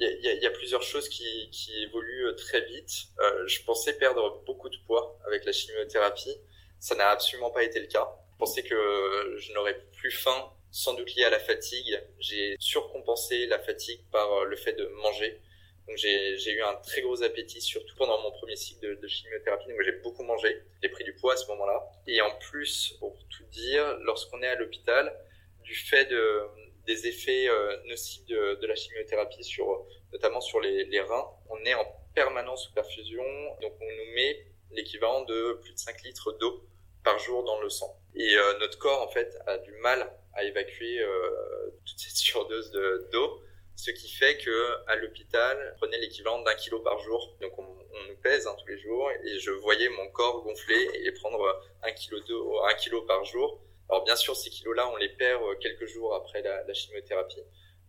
il 0.00 0.08
y, 0.08 0.28
y, 0.28 0.42
y 0.42 0.46
a, 0.46 0.50
plusieurs 0.50 0.82
choses 0.82 1.08
qui, 1.08 1.48
qui 1.50 1.72
évoluent 1.82 2.26
euh, 2.26 2.34
très 2.34 2.64
vite. 2.66 2.90
Euh, 3.20 3.46
je 3.46 3.62
pensais 3.62 3.96
perdre 3.96 4.42
beaucoup 4.44 4.68
de 4.68 4.76
poids 4.86 5.18
avec 5.26 5.44
la 5.44 5.52
chimiothérapie. 5.52 6.36
Ça 6.80 6.94
n'a 6.96 7.10
absolument 7.10 7.50
pas 7.50 7.62
été 7.62 7.80
le 7.80 7.86
cas. 7.86 8.08
Je 8.32 8.38
pensais 8.38 8.62
que 8.64 9.36
je 9.38 9.52
n'aurais 9.52 9.80
plus 9.92 10.10
faim, 10.10 10.52
sans 10.70 10.94
doute 10.94 11.14
lié 11.14 11.24
à 11.24 11.30
la 11.30 11.38
fatigue. 11.38 12.02
J'ai 12.18 12.56
surcompensé 12.58 13.46
la 13.46 13.60
fatigue 13.60 14.00
par 14.10 14.30
euh, 14.32 14.44
le 14.44 14.56
fait 14.56 14.72
de 14.72 14.86
manger. 15.02 15.40
Donc 15.86 15.96
j'ai 15.96 16.50
eu 16.52 16.62
un 16.62 16.74
très 16.76 17.02
gros 17.02 17.22
appétit, 17.22 17.60
surtout 17.60 17.94
pendant 17.96 18.20
mon 18.22 18.30
premier 18.30 18.56
cycle 18.56 18.98
de, 18.98 19.08
chimiothérapie. 19.08 19.68
Donc 19.68 19.82
j'ai 19.84 19.92
beaucoup 19.92 20.22
mangé. 20.22 20.62
J'ai 20.82 20.88
pris 20.88 21.04
du 21.04 21.14
poids 21.14 21.34
à 21.34 21.36
ce 21.36 21.46
moment-là. 21.48 21.84
Et 22.06 22.20
en 22.20 22.34
plus, 22.38 22.96
pour 23.00 23.16
tout 23.28 23.44
dire, 23.44 23.98
lorsqu'on 24.00 24.42
est 24.42 24.48
à 24.48 24.54
l'hôpital, 24.54 25.14
du 25.62 25.74
fait 25.74 26.06
de 26.06 26.42
des 26.86 27.06
effets 27.06 27.48
euh, 27.48 27.78
nocifs 27.86 28.26
de, 28.26 28.56
de, 28.60 28.66
la 28.66 28.74
chimiothérapie 28.74 29.42
sur 29.42 29.86
notamment 30.12 30.42
sur 30.42 30.60
les, 30.60 30.84
les, 30.84 31.00
reins. 31.00 31.26
On 31.48 31.58
est 31.64 31.72
en 31.72 31.86
permanence 32.14 32.66
sous 32.66 32.74
perfusion, 32.74 33.24
donc 33.62 33.72
on 33.80 33.84
nous 33.84 34.14
met 34.14 34.46
l'équivalent 34.72 35.24
de 35.24 35.58
plus 35.62 35.72
de 35.72 35.78
5 35.78 36.02
litres 36.02 36.32
d'eau 36.32 36.62
par 37.02 37.18
jour 37.18 37.44
dans 37.44 37.60
le 37.60 37.68
sang. 37.68 37.98
Et 38.14 38.36
euh, 38.36 38.58
notre 38.58 38.78
corps 38.78 39.02
en 39.02 39.08
fait 39.08 39.36
a 39.46 39.58
du 39.58 39.72
mal 39.82 40.10
à 40.34 40.44
évacuer 40.44 41.00
euh, 41.00 41.70
toute 41.84 41.98
cette 41.98 42.16
surdose 42.16 42.72
d'eau, 43.12 43.40
ce 43.76 43.90
qui 43.90 44.08
fait 44.08 44.38
que 44.38 44.88
à 44.88 44.96
l'hôpital, 44.96 45.74
prenait 45.78 45.98
l'équivalent 45.98 46.42
d'un 46.42 46.54
kilo 46.54 46.80
par 46.80 46.98
jour. 47.00 47.36
Donc 47.40 47.58
on, 47.58 47.62
on 47.62 48.08
nous 48.08 48.16
pèse 48.22 48.46
hein, 48.46 48.56
tous 48.58 48.68
les 48.68 48.78
jours 48.78 49.10
et 49.10 49.38
je 49.38 49.50
voyais 49.50 49.88
mon 49.88 50.08
corps 50.08 50.42
gonfler 50.42 50.88
et 50.94 51.12
prendre 51.12 51.62
un 51.82 51.92
kilo 51.92 52.18
un 52.64 52.74
kilo 52.74 53.02
par 53.02 53.24
jour 53.24 53.60
alors 53.90 54.04
bien 54.04 54.16
sûr, 54.16 54.34
ces 54.34 54.50
kilos-là, 54.50 54.88
on 54.88 54.96
les 54.96 55.10
perd 55.10 55.42
euh, 55.42 55.54
quelques 55.56 55.86
jours 55.86 56.14
après 56.14 56.42
la, 56.42 56.64
la 56.64 56.74
chimiothérapie. 56.74 57.40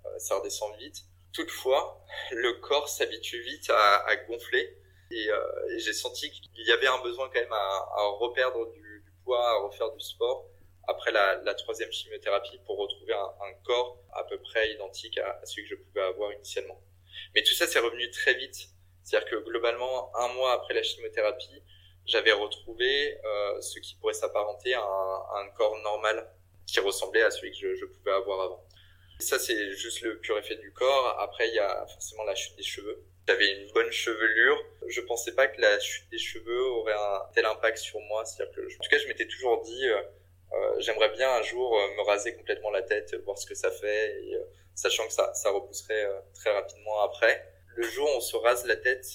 Euh, 0.05 0.19
ça 0.19 0.37
redescend 0.37 0.75
vite. 0.77 0.97
Toutefois, 1.33 2.05
le 2.31 2.53
corps 2.53 2.89
s'habitue 2.89 3.41
vite 3.41 3.69
à, 3.69 4.05
à, 4.05 4.15
gonfler 4.15 4.77
et, 5.11 5.29
euh, 5.29 5.77
j'ai 5.77 5.93
senti 5.93 6.31
qu'il 6.31 6.65
y 6.65 6.71
avait 6.71 6.87
un 6.87 7.01
besoin 7.01 7.27
quand 7.27 7.39
même 7.39 7.51
à, 7.51 7.89
à 7.97 8.07
reperdre 8.19 8.71
du, 8.71 9.03
du, 9.05 9.11
poids, 9.23 9.49
à 9.49 9.55
refaire 9.63 9.91
du 9.91 9.99
sport 9.99 10.49
après 10.87 11.11
la, 11.11 11.41
la 11.43 11.53
troisième 11.53 11.91
chimiothérapie 11.91 12.59
pour 12.65 12.77
retrouver 12.77 13.13
un, 13.13 13.33
un, 13.41 13.53
corps 13.63 13.99
à 14.13 14.23
peu 14.23 14.39
près 14.39 14.71
identique 14.71 15.17
à, 15.17 15.39
celui 15.45 15.63
que 15.63 15.75
je 15.75 15.81
pouvais 15.81 16.01
avoir 16.01 16.33
initialement. 16.33 16.81
Mais 17.33 17.43
tout 17.43 17.53
ça, 17.53 17.67
c'est 17.67 17.79
revenu 17.79 18.09
très 18.11 18.33
vite. 18.33 18.69
C'est-à-dire 19.03 19.29
que 19.29 19.35
globalement, 19.37 20.15
un 20.17 20.29
mois 20.33 20.53
après 20.53 20.73
la 20.73 20.83
chimiothérapie, 20.83 21.61
j'avais 22.05 22.31
retrouvé 22.31 23.19
euh, 23.23 23.61
ce 23.61 23.79
qui 23.79 23.95
pourrait 23.95 24.13
s'apparenter 24.13 24.73
à, 24.73 24.81
à, 24.81 25.43
un 25.43 25.49
corps 25.51 25.77
normal 25.83 26.29
qui 26.67 26.79
ressemblait 26.79 27.23
à 27.23 27.31
celui 27.31 27.51
que 27.51 27.57
je, 27.57 27.75
je 27.75 27.85
pouvais 27.85 28.11
avoir 28.11 28.41
avant. 28.41 28.65
Et 29.19 29.23
ça, 29.23 29.39
c'est 29.39 29.71
juste 29.73 30.01
le 30.01 30.19
pur 30.19 30.37
effet 30.37 30.55
du 30.55 30.71
corps. 30.73 31.19
Après, 31.19 31.47
il 31.47 31.53
y 31.53 31.59
a 31.59 31.85
forcément 31.87 32.23
la 32.23 32.35
chute 32.35 32.55
des 32.57 32.63
cheveux. 32.63 33.03
J'avais 33.27 33.49
une 33.59 33.71
bonne 33.71 33.91
chevelure. 33.91 34.57
Je 34.87 35.01
pensais 35.01 35.33
pas 35.33 35.47
que 35.47 35.59
la 35.59 35.79
chute 35.79 36.09
des 36.09 36.17
cheveux 36.17 36.63
aurait 36.63 36.93
un 36.93 37.21
tel 37.33 37.45
impact 37.45 37.77
sur 37.77 37.99
moi. 38.01 38.25
C'est-à-dire 38.25 38.53
que, 38.55 38.61
en 38.61 38.83
tout 38.83 38.89
cas, 38.89 38.97
je 38.97 39.07
m'étais 39.07 39.27
toujours 39.27 39.61
dit, 39.63 39.87
euh, 39.87 40.01
j'aimerais 40.79 41.09
bien 41.09 41.31
un 41.31 41.41
jour 41.41 41.77
euh, 41.77 41.95
me 41.95 42.01
raser 42.01 42.35
complètement 42.35 42.71
la 42.71 42.81
tête, 42.81 43.15
voir 43.23 43.37
ce 43.37 43.45
que 43.45 43.55
ça 43.55 43.71
fait, 43.71 44.15
euh, 44.33 44.43
sachant 44.73 45.05
que 45.07 45.13
ça, 45.13 45.49
repousserait 45.51 46.05
euh, 46.05 46.19
très 46.33 46.51
rapidement 46.51 47.01
après. 47.01 47.51
Le 47.75 47.83
jour 47.83 48.07
où 48.07 48.17
on 48.17 48.21
se 48.21 48.35
rase 48.37 48.65
la 48.65 48.75
tête, 48.75 49.05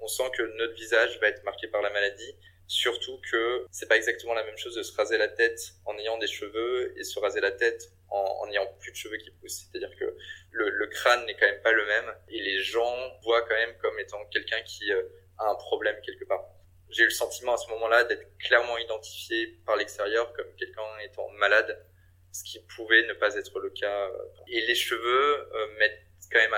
on 0.00 0.06
sent 0.06 0.30
que 0.36 0.42
notre 0.42 0.74
visage 0.74 1.18
va 1.20 1.28
être 1.28 1.44
marqué 1.44 1.68
par 1.68 1.82
la 1.82 1.90
maladie. 1.90 2.36
Surtout 2.66 3.20
que 3.30 3.66
c'est 3.70 3.88
pas 3.88 3.96
exactement 3.96 4.34
la 4.34 4.44
même 4.44 4.56
chose 4.56 4.74
de 4.74 4.82
se 4.82 4.96
raser 4.96 5.18
la 5.18 5.28
tête 5.28 5.60
en 5.84 5.98
ayant 5.98 6.16
des 6.18 6.26
cheveux 6.26 6.98
et 6.98 7.04
se 7.04 7.18
raser 7.18 7.40
la 7.40 7.52
tête 7.52 7.92
en, 8.08 8.18
en 8.18 8.50
ayant 8.50 8.66
plus 8.80 8.92
de 8.92 8.96
cheveux 8.96 9.18
qui 9.18 9.30
poussent. 9.30 9.68
C'est-à-dire 9.70 9.94
que 9.98 10.16
le, 10.52 10.70
le, 10.70 10.86
crâne 10.86 11.26
n'est 11.26 11.34
quand 11.34 11.46
même 11.46 11.60
pas 11.60 11.72
le 11.72 11.84
même 11.84 12.14
et 12.30 12.40
les 12.40 12.62
gens 12.62 12.96
voient 13.22 13.42
quand 13.42 13.54
même 13.54 13.76
comme 13.78 13.98
étant 13.98 14.24
quelqu'un 14.26 14.62
qui 14.62 14.90
a 14.90 15.44
un 15.44 15.54
problème 15.56 16.00
quelque 16.02 16.24
part. 16.24 16.44
J'ai 16.92 17.02
eu 17.02 17.06
le 17.06 17.10
sentiment 17.10 17.54
à 17.54 17.56
ce 17.56 17.68
moment-là 17.70 18.04
d'être 18.04 18.26
clairement 18.38 18.78
identifié 18.78 19.58
par 19.66 19.76
l'extérieur 19.76 20.32
comme 20.34 20.54
quelqu'un 20.56 20.98
étant 21.04 21.28
malade, 21.30 21.84
ce 22.32 22.44
qui 22.44 22.60
pouvait 22.76 23.06
ne 23.06 23.14
pas 23.14 23.34
être 23.34 23.58
le 23.58 23.70
cas. 23.70 24.10
Et 24.48 24.60
les 24.60 24.74
cheveux 24.74 25.48
mettent 25.78 26.02
quand 26.30 26.38
même 26.38 26.54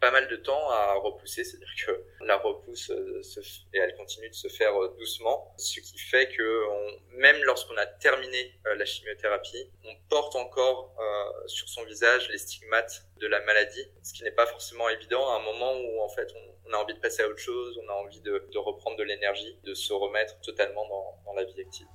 pas 0.00 0.10
mal 0.10 0.28
de 0.28 0.36
temps 0.36 0.70
à 0.70 0.94
repousser, 0.94 1.44
c'est-à-dire 1.44 1.68
que 1.86 2.24
la 2.24 2.38
repousse 2.38 2.90
euh, 2.90 3.20
et 3.74 3.78
elle 3.78 3.94
continue 3.96 4.30
de 4.30 4.34
se 4.34 4.48
faire 4.48 4.74
euh, 4.82 4.96
doucement, 4.98 5.54
ce 5.58 5.80
qui 5.80 5.98
fait 5.98 6.28
que 6.28 6.66
même 7.12 7.36
lorsqu'on 7.44 7.76
a 7.76 7.86
terminé 7.86 8.54
euh, 8.66 8.74
la 8.76 8.86
chimiothérapie, 8.86 9.70
on 9.84 9.94
porte 10.08 10.34
encore 10.36 10.96
sur 11.46 11.68
son 11.68 11.84
visage 11.84 12.28
les 12.30 12.38
stigmates 12.38 13.04
de 13.18 13.26
la 13.26 13.40
maladie, 13.40 13.86
ce 14.02 14.12
qui 14.12 14.22
n'est 14.22 14.30
pas 14.30 14.46
forcément 14.46 14.88
évident 14.88 15.28
à 15.30 15.36
un 15.36 15.42
moment 15.42 15.74
où 15.74 16.02
en 16.02 16.08
fait 16.08 16.28
on, 16.34 16.50
a 16.72 16.78
envie 16.78 16.94
de 16.94 17.00
passer 17.00 17.22
à 17.22 17.28
autre 17.28 17.38
chose, 17.38 17.78
on 17.84 17.88
a 17.88 17.94
envie 17.94 18.20
de, 18.20 18.58
reprendre 18.58 18.96
de 18.96 19.02
l'énergie, 19.02 19.56
de 19.64 19.74
se 19.74 19.92
remettre 19.92 20.40
totalement 20.40 20.86
dans 21.24 21.34
la 21.34 21.44
vie 21.44 21.60
active. 21.60 21.86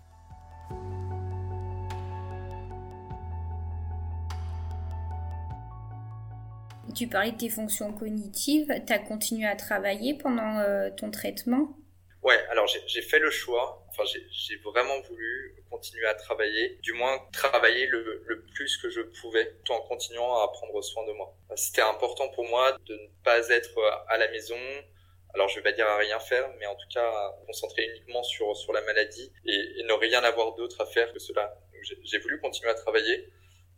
Tu 6.95 7.07
parlais 7.07 7.31
de 7.31 7.37
tes 7.37 7.49
fonctions 7.49 7.91
cognitives. 7.91 8.73
Tu 8.87 8.93
as 8.93 8.99
continué 8.99 9.45
à 9.45 9.57
travailler 9.57 10.13
pendant 10.13 10.59
euh, 10.59 10.89
ton 10.95 11.11
traitement? 11.11 11.75
Ouais, 12.25 12.43
alors 12.49 12.65
j'ai 12.65 13.01
fait 13.03 13.19
le 13.19 13.29
choix. 13.29 13.85
Enfin, 13.87 14.01
j'ai 14.03 14.55
vraiment 14.57 14.99
voulu 15.01 15.63
continuer 15.69 16.07
à 16.07 16.15
travailler, 16.15 16.79
du 16.81 16.93
moins 16.93 17.19
travailler 17.31 17.85
le, 17.85 18.43
plus 18.55 18.77
que 18.77 18.89
je 18.89 19.01
pouvais, 19.01 19.53
tout 19.63 19.73
en 19.73 19.81
continuant 19.81 20.41
à 20.41 20.47
prendre 20.51 20.81
soin 20.81 21.05
de 21.05 21.11
moi. 21.11 21.37
C'était 21.55 21.83
important 21.83 22.27
pour 22.29 22.45
moi 22.45 22.75
de 22.87 22.95
ne 22.95 23.07
pas 23.23 23.47
être 23.49 23.79
à 24.07 24.17
la 24.17 24.27
maison. 24.29 24.57
Alors, 25.35 25.49
je 25.49 25.57
vais 25.57 25.61
pas 25.61 25.71
dire 25.71 25.85
à 25.87 25.97
rien 25.97 26.19
faire, 26.19 26.49
mais 26.57 26.65
en 26.65 26.73
tout 26.73 26.87
cas, 26.91 27.07
à 27.07 27.35
concentrer 27.45 27.85
uniquement 27.91 28.23
sur, 28.23 28.57
sur 28.57 28.73
la 28.73 28.81
maladie 28.81 29.31
et 29.45 29.83
ne 29.83 29.93
rien 29.93 30.23
avoir 30.23 30.55
d'autre 30.55 30.81
à 30.81 30.87
faire 30.87 31.13
que 31.13 31.19
cela. 31.19 31.55
J'ai 32.05 32.17
voulu 32.17 32.39
continuer 32.39 32.71
à 32.71 32.73
travailler 32.73 33.29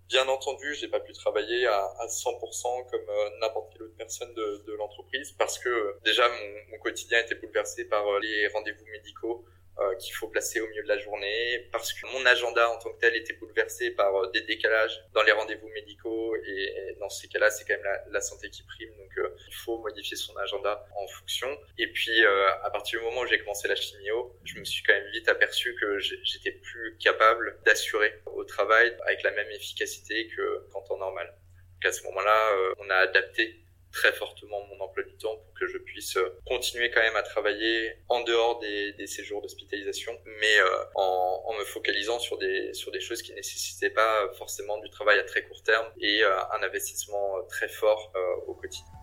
Bien 0.09 0.25
entendu, 0.29 0.73
j'ai 0.73 0.87
pas 0.87 1.01
pu 1.01 1.11
travailler 1.11 1.67
à, 1.67 1.79
à 1.99 2.07
100% 2.07 2.89
comme 2.89 3.09
euh, 3.09 3.29
n'importe 3.41 3.73
quelle 3.73 3.83
autre 3.83 3.97
personne 3.97 4.33
de, 4.35 4.73
l'entreprise 4.77 5.33
parce 5.33 5.59
que 5.59 5.67
euh, 5.67 5.99
déjà 6.05 6.29
mon, 6.29 6.71
mon, 6.71 6.77
quotidien 6.79 7.19
était 7.19 7.35
bouleversé 7.35 7.85
par 7.85 8.07
euh, 8.07 8.19
les 8.21 8.47
rendez-vous 8.47 8.85
médicaux, 8.85 9.43
euh, 9.79 9.95
qu'il 9.95 10.13
faut 10.15 10.27
placer 10.27 10.59
au 10.59 10.67
milieu 10.67 10.81
de 10.81 10.87
la 10.87 10.97
journée, 10.97 11.67
parce 11.71 11.93
que 11.93 12.07
mon 12.07 12.25
agenda 12.25 12.67
en 12.69 12.79
tant 12.79 12.91
que 12.91 12.99
tel 12.99 13.15
était 13.15 13.33
bouleversé 13.33 13.91
par 13.91 14.15
euh, 14.15 14.31
des 14.31 14.41
décalages 14.41 15.03
dans 15.13 15.21
les 15.21 15.31
rendez-vous 15.31 15.69
médicaux, 15.69 16.35
et, 16.35 16.95
dans 16.99 17.09
ces 17.09 17.27
cas-là, 17.27 17.51
c'est 17.51 17.63
quand 17.65 17.75
même 17.75 18.01
la, 18.09 18.21
santé 18.21 18.49
qui 18.49 18.63
prime, 18.63 18.89
donc 18.97 19.15
euh, 19.19 19.35
il 19.47 19.53
faut 19.53 19.77
modifier 19.77 20.17
son 20.17 20.35
agenda 20.37 20.83
en 20.95 21.07
fonction. 21.07 21.47
Et 21.77 21.87
puis, 21.91 22.25
à 22.25 22.69
partir 22.71 22.99
du 22.99 23.05
moment 23.05 23.21
où 23.21 23.27
j'ai 23.27 23.39
commencé 23.39 23.67
la 23.67 23.75
chimio, 23.75 24.35
je 24.43 24.57
me 24.57 24.65
suis 24.65 24.83
quand 24.83 24.93
même 24.93 25.11
vite 25.11 25.29
aperçu 25.29 25.75
que 25.79 25.99
j'étais 25.99 26.51
plus 26.51 26.97
capable 26.97 27.59
d'assurer 27.63 28.21
au 28.25 28.43
travail 28.43 28.97
avec 29.05 29.21
la 29.21 29.31
même 29.31 29.51
efficacité 29.51 30.27
que 30.35 30.67
qu'en 30.71 30.81
temps 30.81 30.97
normal. 30.97 31.33
Donc 31.73 31.85
à 31.85 31.91
ce 31.91 32.03
moment-là, 32.03 32.73
on 32.79 32.89
a 32.89 32.95
adapté 32.95 33.66
très 33.91 34.11
fortement 34.13 34.63
mon 34.67 34.79
emploi 34.83 35.03
du 35.03 35.15
temps 35.17 35.35
pour 35.37 35.53
que 35.53 35.67
je 35.67 35.77
puisse 35.77 36.17
euh, 36.17 36.39
continuer 36.45 36.91
quand 36.91 37.01
même 37.01 37.15
à 37.15 37.23
travailler 37.23 37.93
en 38.09 38.21
dehors 38.21 38.59
des, 38.59 38.93
des 38.93 39.07
séjours 39.07 39.41
d'hospitalisation, 39.41 40.13
mais 40.39 40.59
euh, 40.59 40.83
en, 40.95 41.43
en, 41.45 41.53
me 41.53 41.63
focalisant 41.63 42.19
sur 42.19 42.37
des, 42.37 42.73
sur 42.73 42.91
des 42.91 42.99
choses 42.99 43.21
qui 43.21 43.33
nécessitaient 43.33 43.89
pas 43.89 44.31
forcément 44.37 44.77
du 44.79 44.89
travail 44.89 45.19
à 45.19 45.23
très 45.23 45.43
court 45.43 45.63
terme 45.63 45.87
et 45.99 46.23
euh, 46.23 46.39
un 46.51 46.63
investissement 46.63 47.43
très 47.49 47.67
fort 47.69 48.13
au 48.47 48.53
quotidien. 48.53 48.96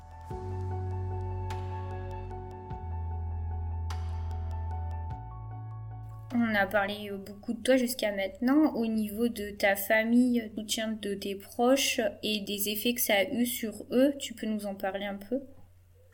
On 6.54 6.56
a 6.56 6.66
parlé 6.68 7.10
beaucoup 7.10 7.52
de 7.52 7.60
toi 7.64 7.76
jusqu'à 7.76 8.12
maintenant. 8.12 8.74
Au 8.76 8.86
niveau 8.86 9.26
de 9.26 9.50
ta 9.50 9.74
famille, 9.74 10.52
soutien 10.56 10.92
de 11.02 11.14
tes 11.14 11.34
proches 11.34 12.00
et 12.22 12.42
des 12.42 12.68
effets 12.68 12.94
que 12.94 13.00
ça 13.00 13.14
a 13.14 13.24
eu 13.24 13.44
sur 13.44 13.72
eux, 13.90 14.12
tu 14.20 14.34
peux 14.34 14.46
nous 14.46 14.64
en 14.64 14.76
parler 14.76 15.04
un 15.04 15.16
peu? 15.16 15.40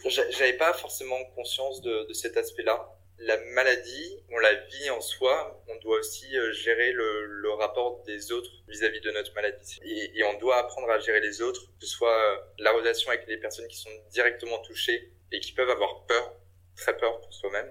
J'avais 0.09 0.54
pas 0.54 0.73
forcément 0.73 1.23
conscience 1.37 1.82
de, 1.82 2.11
cet 2.14 2.38
aspect-là. 2.38 2.88
La 3.18 3.37
maladie, 3.52 4.16
on 4.30 4.38
la 4.38 4.54
vit 4.54 4.88
en 4.88 5.02
soi, 5.02 5.62
on 5.68 5.76
doit 5.80 5.99
aussi 5.99 6.35
euh, 6.35 6.52
gérer 6.52 6.92
le, 6.92 7.52
rapport 7.59 8.02
des 8.04 8.32
autres 8.32 8.50
vis-à-vis 8.66 9.02
de 9.02 9.11
notre 9.11 9.35
maladie. 9.35 9.78
Et, 9.85 10.18
et, 10.18 10.25
on 10.25 10.38
doit 10.38 10.56
apprendre 10.56 10.88
à 10.88 10.99
gérer 11.00 11.20
les 11.20 11.42
autres, 11.42 11.66
que 11.78 11.85
ce 11.85 11.92
soit 11.97 12.09
euh, 12.09 12.38
la 12.61 12.73
relation 12.73 13.11
avec 13.11 13.26
les 13.26 13.37
personnes 13.37 13.68
qui 13.68 13.76
sont 13.76 13.90
directement 14.11 14.56
touchées 14.62 15.12
et 15.32 15.40
qui 15.40 15.52
peuvent 15.52 15.68
avoir 15.68 16.06
peur, 16.06 16.32
très 16.76 16.97
peur 16.97 17.20
pour 17.20 17.35
soi-même, 17.35 17.70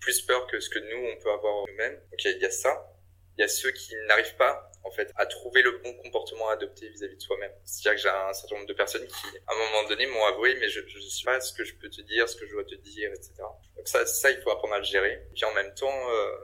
plus 0.00 0.22
peur 0.22 0.46
que 0.46 0.60
ce 0.60 0.70
que 0.70 0.78
nous, 0.78 1.08
on 1.08 1.16
peut 1.22 1.30
avoir 1.30 1.66
nous-mêmes. 1.68 1.94
Donc 2.10 2.24
il 2.24 2.38
y, 2.38 2.44
a 2.44 2.50
ça. 2.50 2.92
Il 3.36 3.42
y 3.42 3.44
a 3.44 3.48
ceux 3.48 3.70
qui 3.70 3.94
n'arrivent 4.06 4.36
pas 4.36 4.70
en 4.84 4.90
fait 4.90 5.10
à 5.16 5.26
trouver 5.26 5.62
le 5.62 5.78
bon 5.78 5.92
comportement 5.94 6.48
à 6.48 6.54
adopter 6.54 6.88
vis-à-vis 6.88 7.16
de 7.16 7.22
soi-même. 7.22 7.52
C'est-à-dire 7.64 8.02
que 8.02 8.08
j'ai 8.08 8.14
un 8.14 8.32
certain 8.32 8.56
nombre 8.56 8.68
de 8.68 8.74
personnes 8.74 9.06
qui, 9.06 9.26
à 9.46 9.52
un 9.52 9.56
moment 9.56 9.88
donné, 9.88 10.06
m'ont 10.06 10.24
avoué, 10.26 10.54
mais 10.56 10.68
je 10.68 10.80
ne 10.80 11.10
sais 11.10 11.24
pas 11.24 11.40
ce 11.40 11.52
que 11.52 11.64
je 11.64 11.74
peux 11.74 11.90
te 11.90 12.00
dire, 12.02 12.28
ce 12.28 12.36
que 12.36 12.46
je 12.46 12.52
dois 12.52 12.64
te 12.64 12.76
dire, 12.76 13.10
etc. 13.12 13.34
Donc 13.76 13.86
ça, 13.86 14.06
ça, 14.06 14.30
il 14.30 14.40
faut 14.40 14.50
apprendre 14.50 14.74
à 14.74 14.78
le 14.78 14.84
gérer. 14.84 15.26
Puis 15.34 15.44
en 15.44 15.52
même 15.52 15.74
temps, 15.74 16.10
euh, 16.10 16.36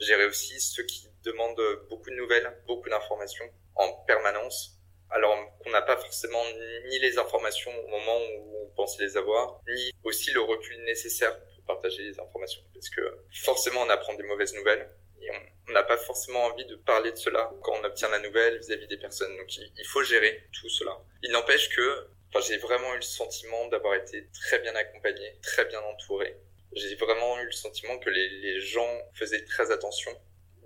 gérer 0.00 0.26
aussi 0.26 0.60
ceux 0.60 0.84
qui 0.84 1.08
demandent 1.24 1.60
beaucoup 1.88 2.10
de 2.10 2.16
nouvelles, 2.16 2.50
beaucoup 2.66 2.88
d'informations 2.88 3.48
en 3.74 3.92
permanence 4.06 4.78
alors 5.10 5.36
qu'on 5.58 5.70
n'a 5.70 5.82
pas 5.82 5.96
forcément 5.96 6.42
ni 6.88 6.98
les 6.98 7.18
informations 7.18 7.72
au 7.84 7.88
moment 7.88 8.18
où 8.18 8.66
on 8.66 8.74
pensait 8.74 9.02
les 9.02 9.16
avoir, 9.16 9.60
ni 9.68 9.90
aussi 10.04 10.30
le 10.32 10.40
recul 10.40 10.82
nécessaire 10.84 11.36
partager 11.68 12.02
les 12.02 12.18
informations 12.18 12.62
parce 12.74 12.90
que 12.90 13.00
forcément 13.44 13.82
on 13.82 13.90
apprend 13.90 14.14
des 14.14 14.24
mauvaises 14.24 14.54
nouvelles 14.54 14.88
et 15.20 15.30
on 15.68 15.72
n'a 15.72 15.82
pas 15.82 15.98
forcément 15.98 16.44
envie 16.46 16.64
de 16.64 16.76
parler 16.76 17.12
de 17.12 17.16
cela 17.16 17.50
quand 17.62 17.72
on 17.80 17.84
obtient 17.84 18.08
la 18.08 18.18
nouvelle 18.20 18.58
vis-à-vis 18.58 18.88
des 18.88 18.96
personnes. 18.96 19.36
Donc 19.36 19.56
il, 19.56 19.86
faut 19.86 20.02
gérer 20.02 20.48
tout 20.52 20.68
cela. 20.68 20.96
Il 21.22 21.30
n'empêche 21.32 21.68
que 21.68 22.08
enfin, 22.30 22.44
j'ai 22.46 22.56
vraiment 22.58 22.92
eu 22.94 22.96
le 22.96 23.02
sentiment 23.02 23.68
d'avoir 23.68 23.94
été 23.94 24.26
très 24.32 24.58
bien 24.60 24.74
accompagné, 24.74 25.38
très 25.42 25.64
bien 25.66 25.80
entouré. 25.80 26.36
J'ai 26.72 26.94
vraiment 26.96 27.38
eu 27.40 27.46
le 27.46 27.52
sentiment 27.52 27.98
que 27.98 28.10
les, 28.10 28.28
les, 28.28 28.60
gens 28.60 28.98
faisaient 29.14 29.44
très 29.44 29.70
attention. 29.70 30.12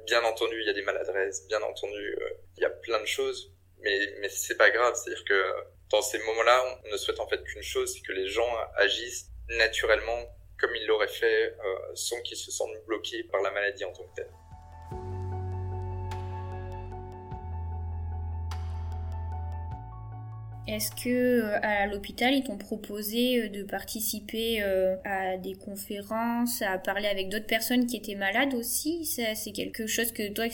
Bien 0.04 0.22
entendu, 0.24 0.60
il 0.60 0.66
y 0.66 0.70
a 0.70 0.72
des 0.72 0.82
maladresses, 0.82 1.46
bien 1.46 1.62
entendu, 1.62 2.16
euh, 2.20 2.30
il 2.56 2.62
y 2.62 2.66
a 2.66 2.70
plein 2.70 3.00
de 3.00 3.06
choses, 3.06 3.52
mais, 3.80 3.98
mais 4.20 4.28
c'est 4.28 4.56
pas 4.56 4.70
grave. 4.70 4.94
C'est-à-dire 4.96 5.24
que 5.24 5.54
dans 5.90 6.02
ces 6.02 6.18
moments-là, 6.18 6.80
on 6.84 6.90
ne 6.90 6.96
souhaite 6.96 7.20
en 7.20 7.28
fait 7.28 7.42
qu'une 7.44 7.62
chose, 7.62 7.94
c'est 7.94 8.00
que 8.00 8.12
les 8.12 8.26
gens 8.26 8.52
agissent 8.76 9.28
naturellement 9.48 10.26
comme 10.58 10.70
il 10.76 10.86
l'aurait 10.86 11.08
fait 11.08 11.48
euh, 11.48 11.94
sans 11.94 12.20
qu'il 12.22 12.36
se 12.36 12.50
sente 12.50 12.70
bloqué 12.86 13.24
par 13.24 13.42
la 13.42 13.50
maladie 13.50 13.84
en 13.84 13.92
tant 13.92 14.04
que 14.04 14.14
telle. 14.14 14.30
Est-ce 20.68 20.92
que 20.92 21.08
euh, 21.08 21.58
à 21.62 21.86
l'hôpital 21.86 22.32
ils 22.32 22.44
t'ont 22.44 22.56
proposé 22.56 23.42
euh, 23.42 23.48
de 23.48 23.64
participer 23.64 24.62
à 25.04 25.36
des 25.36 25.54
conférences, 25.54 26.62
à 26.62 26.78
parler 26.78 27.08
avec 27.08 27.28
d'autres 27.28 27.46
personnes 27.46 27.86
qui 27.86 27.96
étaient 27.96 28.14
malades 28.14 28.54
aussi? 28.54 29.04
C'est 29.04 29.52
quelque 29.52 29.86
chose 29.86 30.12
que 30.12 30.32
toi, 30.32 30.44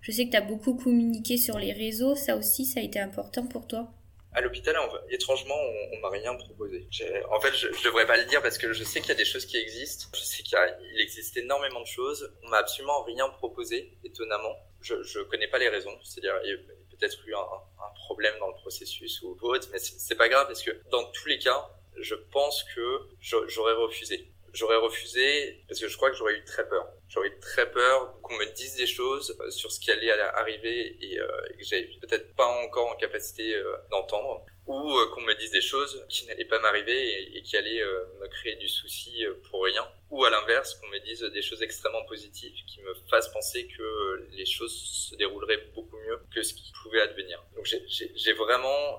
je 0.00 0.12
sais 0.12 0.26
que 0.26 0.30
tu 0.30 0.36
as 0.36 0.40
beaucoup 0.40 0.74
communiqué 0.74 1.36
sur 1.36 1.58
les 1.58 1.72
réseaux, 1.72 2.14
ça 2.14 2.36
aussi 2.36 2.64
ça 2.64 2.80
a 2.80 2.82
été 2.84 3.00
important 3.00 3.46
pour 3.46 3.66
toi? 3.66 3.92
À 4.36 4.42
l'hôpital, 4.42 4.76
étrangement, 5.08 5.56
on, 5.56 5.96
on 5.96 6.00
m'a 6.00 6.10
rien 6.10 6.34
proposé. 6.34 6.86
En 7.30 7.40
fait, 7.40 7.54
je, 7.54 7.72
je 7.72 7.84
devrais 7.84 8.06
pas 8.06 8.18
le 8.18 8.26
dire 8.26 8.42
parce 8.42 8.58
que 8.58 8.72
je 8.74 8.84
sais 8.84 9.00
qu'il 9.00 9.08
y 9.08 9.12
a 9.12 9.16
des 9.16 9.24
choses 9.24 9.46
qui 9.46 9.56
existent. 9.56 10.08
Je 10.14 10.20
sais 10.20 10.42
qu'il 10.42 10.58
existe 11.00 11.38
énormément 11.38 11.80
de 11.80 11.86
choses. 11.86 12.30
On 12.42 12.48
m'a 12.50 12.58
absolument 12.58 13.02
rien 13.04 13.28
proposé, 13.30 13.96
étonnamment. 14.04 14.54
Je, 14.82 15.02
je 15.02 15.20
connais 15.20 15.48
pas 15.48 15.58
les 15.58 15.70
raisons. 15.70 15.98
C'est-à-dire, 16.04 16.38
il 16.44 16.50
y 16.50 16.52
a 16.52 16.56
peut-être 16.90 17.18
eu 17.26 17.34
un, 17.34 17.38
un, 17.38 17.94
problème 18.04 18.34
dans 18.38 18.48
le 18.48 18.54
processus 18.54 19.22
ou 19.22 19.38
autre, 19.40 19.68
mais 19.72 19.78
c'est 19.78 20.14
pas 20.14 20.28
grave 20.28 20.46
parce 20.46 20.62
que 20.62 20.70
dans 20.90 21.04
tous 21.12 21.28
les 21.28 21.38
cas, 21.38 21.70
je 21.98 22.14
pense 22.14 22.62
que 22.74 23.08
j'aurais 23.48 23.72
refusé 23.72 24.30
j'aurais 24.56 24.76
refusé 24.76 25.64
parce 25.68 25.80
que 25.80 25.88
je 25.88 25.96
crois 25.96 26.10
que 26.10 26.16
j'aurais 26.16 26.34
eu 26.34 26.44
très 26.44 26.66
peur. 26.68 26.88
J'aurais 27.08 27.38
très 27.40 27.70
peur 27.70 28.20
qu'on 28.20 28.36
me 28.36 28.46
dise 28.54 28.74
des 28.76 28.86
choses 28.86 29.36
euh, 29.40 29.50
sur 29.50 29.70
ce 29.70 29.78
qui 29.78 29.90
allait 29.92 30.10
arriver 30.10 30.96
et, 31.00 31.20
euh, 31.20 31.46
et 31.50 31.56
que 31.56 31.64
j'avais 31.64 31.88
peut-être 32.00 32.34
pas 32.34 32.46
encore 32.64 32.88
en 32.90 32.96
capacité 32.96 33.54
euh, 33.54 33.76
d'entendre 33.90 34.44
ou 34.66 34.98
qu'on 35.14 35.20
me 35.20 35.34
dise 35.34 35.52
des 35.52 35.60
choses 35.60 36.04
qui 36.08 36.26
n'allaient 36.26 36.44
pas 36.44 36.58
m'arriver 36.58 37.36
et, 37.36 37.42
qui 37.42 37.56
allaient 37.56 37.84
me 38.20 38.26
créer 38.26 38.56
du 38.56 38.66
souci 38.66 39.24
pour 39.48 39.62
rien 39.62 39.88
ou 40.10 40.24
à 40.24 40.30
l'inverse 40.30 40.74
qu'on 40.74 40.88
me 40.88 40.98
dise 40.98 41.20
des 41.22 41.40
choses 41.40 41.62
extrêmement 41.62 42.04
positives 42.06 42.52
qui 42.66 42.82
me 42.82 42.92
fassent 43.08 43.28
penser 43.28 43.68
que 43.68 44.26
les 44.32 44.44
choses 44.44 44.74
se 44.74 45.14
dérouleraient 45.14 45.68
beaucoup 45.72 45.96
mieux 45.98 46.18
que 46.34 46.42
ce 46.42 46.52
qui 46.52 46.72
pouvait 46.82 47.00
advenir. 47.00 47.44
Donc 47.54 47.64
j'ai 47.64 48.32
vraiment 48.32 48.98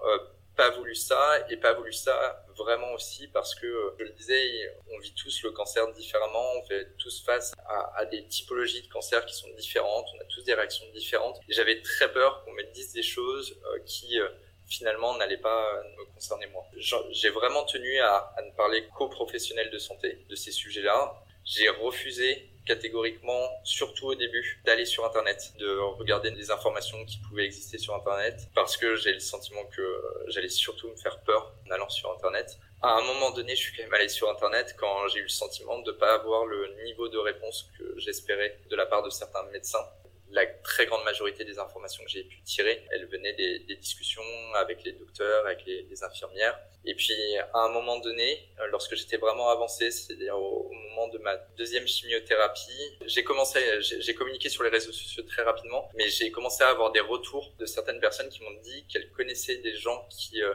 pas 0.55 0.69
voulu 0.69 0.95
ça 0.95 1.45
et 1.49 1.57
pas 1.57 1.73
voulu 1.73 1.91
ça 1.91 2.45
vraiment 2.57 2.93
aussi 2.93 3.27
parce 3.27 3.53
que, 3.53 3.93
je 3.99 4.05
le 4.05 4.11
disais, 4.11 4.73
on 4.97 4.99
vit 4.99 5.13
tous 5.13 5.43
le 5.43 5.51
cancer 5.51 5.91
différemment, 5.93 6.53
on 6.55 6.65
fait 6.65 6.87
tous 6.97 7.23
face 7.23 7.53
à, 7.95 8.05
des 8.05 8.25
typologies 8.27 8.81
de 8.81 8.87
cancer 8.87 9.25
qui 9.25 9.35
sont 9.35 9.49
différentes, 9.57 10.07
on 10.15 10.21
a 10.21 10.25
tous 10.25 10.43
des 10.43 10.53
réactions 10.53 10.85
différentes. 10.93 11.39
J'avais 11.49 11.81
très 11.81 12.11
peur 12.11 12.43
qu'on 12.43 12.53
me 12.53 12.63
dise 12.73 12.93
des 12.93 13.03
choses 13.03 13.59
euh, 13.65 13.79
qui 13.85 14.19
euh, 14.19 14.27
finalement 14.67 15.15
n'allait 15.17 15.37
pas 15.37 15.81
me 15.97 16.05
concerner 16.13 16.47
moi. 16.47 16.65
J'ai 17.11 17.29
vraiment 17.29 17.63
tenu 17.65 17.99
à 17.99 18.35
ne 18.45 18.51
parler 18.55 18.87
qu'aux 18.95 19.09
professionnels 19.09 19.69
de 19.71 19.77
santé 19.77 20.25
de 20.29 20.35
ces 20.35 20.51
sujets-là. 20.51 21.23
J'ai 21.45 21.69
refusé 21.69 22.49
catégoriquement, 22.65 23.49
surtout 23.63 24.07
au 24.07 24.15
début, 24.15 24.61
d'aller 24.65 24.85
sur 24.85 25.05
Internet, 25.05 25.53
de 25.57 25.77
regarder 25.77 26.31
des 26.31 26.51
informations 26.51 27.03
qui 27.05 27.17
pouvaient 27.19 27.45
exister 27.45 27.77
sur 27.77 27.95
Internet, 27.95 28.49
parce 28.53 28.75
que 28.75 28.97
j'ai 28.97 29.13
le 29.13 29.21
sentiment 29.21 29.63
que 29.65 30.03
j'allais 30.27 30.49
surtout 30.49 30.89
me 30.89 30.97
faire 30.97 31.21
peur 31.21 31.53
en 31.65 31.71
allant 31.71 31.87
sur 31.87 32.11
Internet. 32.11 32.59
À 32.81 32.93
un 32.97 33.01
moment 33.01 33.31
donné, 33.31 33.55
je 33.55 33.61
suis 33.61 33.75
quand 33.75 33.83
même 33.83 33.93
allé 33.93 34.07
sur 34.07 34.29
Internet 34.29 34.75
quand 34.77 35.07
j'ai 35.07 35.19
eu 35.19 35.23
le 35.23 35.29
sentiment 35.29 35.79
de 35.79 35.91
ne 35.91 35.97
pas 35.97 36.13
avoir 36.13 36.45
le 36.45 36.83
niveau 36.85 37.07
de 37.09 37.17
réponse 37.17 37.69
que 37.77 37.97
j'espérais 37.97 38.59
de 38.69 38.75
la 38.75 38.85
part 38.85 39.03
de 39.03 39.09
certains 39.09 39.43
médecins 39.51 39.85
la 40.31 40.45
très 40.45 40.85
grande 40.85 41.03
majorité 41.03 41.45
des 41.45 41.57
informations 41.59 42.03
que 42.03 42.09
j'ai 42.09 42.23
pu 42.23 42.41
tirer, 42.41 42.85
elles 42.91 43.05
venaient 43.07 43.33
des, 43.33 43.75
discussions 43.77 44.21
avec 44.55 44.83
les 44.83 44.91
docteurs, 44.93 45.45
avec 45.45 45.65
les, 45.65 46.03
infirmières. 46.03 46.59
Et 46.85 46.93
puis, 46.95 47.13
à 47.53 47.59
un 47.59 47.69
moment 47.69 47.99
donné, 47.99 48.47
lorsque 48.69 48.95
j'étais 48.95 49.17
vraiment 49.17 49.49
avancé, 49.49 49.89
c'est-à-dire 49.91 50.37
au, 50.37 50.69
moment 50.71 51.07
de 51.09 51.17
ma 51.19 51.37
deuxième 51.57 51.87
chimiothérapie, 51.87 52.97
j'ai 53.05 53.23
commencé, 53.23 53.59
j'ai 53.81 54.13
communiqué 54.15 54.49
sur 54.49 54.63
les 54.63 54.69
réseaux 54.69 54.91
sociaux 54.91 55.23
très 55.23 55.43
rapidement, 55.43 55.89
mais 55.95 56.09
j'ai 56.09 56.31
commencé 56.31 56.63
à 56.63 56.69
avoir 56.69 56.91
des 56.91 56.99
retours 56.99 57.53
de 57.59 57.65
certaines 57.65 57.99
personnes 57.99 58.29
qui 58.29 58.41
m'ont 58.43 58.59
dit 58.63 58.85
qu'elles 58.87 59.11
connaissaient 59.11 59.57
des 59.57 59.75
gens 59.75 60.07
qui 60.09 60.41
euh, 60.41 60.53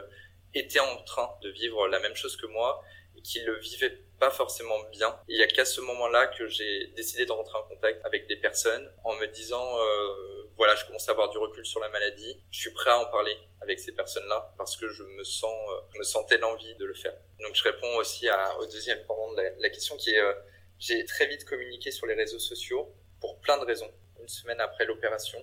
étaient 0.53 0.79
en 0.79 1.03
train 1.03 1.29
de 1.41 1.49
vivre 1.49 1.87
la 1.87 1.99
même 1.99 2.15
chose 2.15 2.37
que 2.37 2.47
moi 2.47 2.83
et 3.15 3.21
qui 3.21 3.41
le 3.41 3.57
vivaient 3.59 3.97
pas 4.19 4.31
forcément 4.31 4.79
bien. 4.91 5.19
Il 5.27 5.37
y 5.37 5.43
a 5.43 5.47
qu'à 5.47 5.65
ce 5.65 5.81
moment-là 5.81 6.27
que 6.27 6.47
j'ai 6.47 6.87
décidé 6.95 7.25
de 7.25 7.31
rentrer 7.31 7.57
en 7.57 7.63
contact 7.63 8.05
avec 8.05 8.27
des 8.27 8.37
personnes 8.37 8.89
en 9.03 9.13
me 9.15 9.25
disant 9.27 9.77
euh, 9.79 10.43
voilà, 10.55 10.75
je 10.75 10.85
commence 10.85 11.07
à 11.09 11.11
avoir 11.11 11.29
du 11.29 11.37
recul 11.37 11.65
sur 11.65 11.79
la 11.79 11.89
maladie, 11.89 12.41
je 12.51 12.59
suis 12.59 12.71
prêt 12.71 12.91
à 12.91 12.99
en 12.99 13.05
parler 13.05 13.35
avec 13.61 13.79
ces 13.79 13.91
personnes-là 13.91 14.53
parce 14.57 14.77
que 14.77 14.87
je 14.87 15.03
me 15.03 15.23
sens, 15.23 15.53
euh, 15.71 15.97
me 15.97 16.03
sentais 16.03 16.37
l'envie 16.37 16.75
de 16.75 16.85
le 16.85 16.93
faire. 16.93 17.13
Donc 17.39 17.55
je 17.55 17.63
réponds 17.63 17.95
aussi 17.97 18.29
à, 18.29 18.57
au 18.59 18.65
deuxième 18.65 19.03
pendant 19.05 19.33
de 19.33 19.41
la, 19.57 19.69
question 19.69 19.97
qui 19.97 20.11
est 20.11 20.19
euh, 20.19 20.33
j'ai 20.79 21.03
très 21.05 21.27
vite 21.27 21.45
communiqué 21.45 21.91
sur 21.91 22.05
les 22.07 22.13
réseaux 22.13 22.39
sociaux 22.39 22.93
pour 23.19 23.39
plein 23.39 23.57
de 23.57 23.65
raisons. 23.65 23.91
Une 24.19 24.27
semaine 24.27 24.61
après 24.61 24.85
l'opération, 24.85 25.39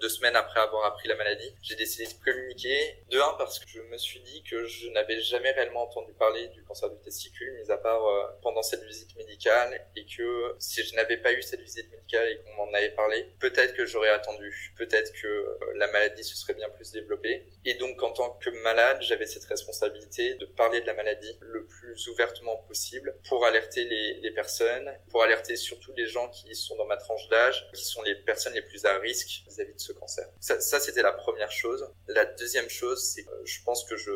deux 0.00 0.08
semaines 0.08 0.36
après 0.36 0.60
avoir 0.60 0.84
appris 0.86 1.08
la 1.08 1.16
maladie, 1.16 1.54
j'ai 1.62 1.76
décidé 1.76 2.06
de 2.06 2.24
communiquer. 2.24 3.02
De 3.10 3.18
un, 3.18 3.34
parce 3.38 3.58
que 3.58 3.68
je 3.68 3.80
me 3.80 3.96
suis 3.96 4.20
dit 4.20 4.42
que 4.42 4.66
je 4.66 4.88
n'avais 4.90 5.20
jamais 5.20 5.50
réellement 5.52 5.84
entendu 5.84 6.12
parler 6.14 6.48
du 6.48 6.62
cancer 6.64 6.90
du 6.90 6.98
testicule, 7.00 7.52
mis 7.54 7.70
à 7.70 7.78
part 7.78 8.06
euh, 8.06 8.26
pendant 8.42 8.62
cette 8.62 8.82
visite 8.84 9.16
médicale, 9.16 9.86
et 9.96 10.06
que 10.06 10.54
si 10.58 10.82
je 10.82 10.94
n'avais 10.94 11.16
pas 11.16 11.32
eu 11.32 11.42
cette 11.42 11.60
visite 11.60 11.90
médicale 11.90 12.28
et 12.28 12.38
qu'on 12.38 12.54
m'en 12.54 12.74
avait 12.74 12.90
parlé, 12.90 13.26
peut-être 13.40 13.74
que 13.74 13.86
j'aurais 13.86 14.10
attendu, 14.10 14.74
peut-être 14.76 15.12
que 15.12 15.26
euh, 15.26 15.58
la 15.76 15.90
maladie 15.92 16.24
se 16.24 16.36
serait 16.36 16.54
bien 16.54 16.68
plus 16.70 16.92
développée. 16.92 17.46
Et 17.64 17.74
donc, 17.74 18.02
en 18.02 18.12
tant 18.12 18.30
que 18.30 18.50
malade, 18.62 18.98
j'avais 19.00 19.26
cette 19.26 19.44
responsabilité 19.44 20.34
de 20.34 20.46
parler 20.46 20.80
de 20.80 20.86
la 20.86 20.94
maladie 20.94 21.36
le 21.40 21.66
plus 21.66 22.08
ouvertement 22.08 22.56
possible 22.68 23.16
pour 23.28 23.44
alerter 23.44 23.84
les, 23.84 24.14
les 24.20 24.30
personnes, 24.30 24.90
pour 25.10 25.22
alerter 25.22 25.56
surtout 25.56 25.92
les 25.96 26.06
gens 26.06 26.28
qui 26.28 26.54
sont 26.54 26.76
dans 26.76 26.86
ma 26.86 26.96
tranche 26.96 27.28
d'âge, 27.28 27.68
qui 27.74 27.84
sont 27.84 28.02
les 28.02 28.14
personnes 28.14 28.54
les 28.54 28.62
plus 28.62 28.84
à 28.84 28.98
risque 28.98 29.42
de 29.72 29.78
ce 29.80 29.92
cancer. 29.92 30.26
Ça, 30.40 30.80
c'était 30.80 31.02
la 31.02 31.12
première 31.12 31.50
chose. 31.50 31.88
La 32.08 32.24
deuxième 32.24 32.68
chose, 32.68 33.02
c'est 33.02 33.24
que 33.24 33.44
je 33.44 33.62
pense 33.64 33.84
que 33.84 33.96
je, 33.96 34.10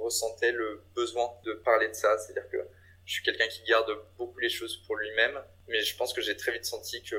ressentais 0.00 0.52
le 0.52 0.82
besoin 0.94 1.30
de 1.44 1.54
parler 1.54 1.88
de 1.88 1.94
ça. 1.94 2.16
C'est-à-dire 2.18 2.48
que 2.48 2.58
je 3.04 3.12
suis 3.14 3.22
quelqu'un 3.22 3.48
qui 3.48 3.62
garde 3.62 3.90
beaucoup 4.16 4.38
les 4.38 4.50
choses 4.50 4.82
pour 4.86 4.96
lui-même, 4.96 5.42
mais 5.66 5.82
je 5.82 5.96
pense 5.96 6.12
que 6.12 6.20
j'ai 6.20 6.36
très 6.36 6.52
vite 6.52 6.64
senti 6.64 7.02
que 7.02 7.16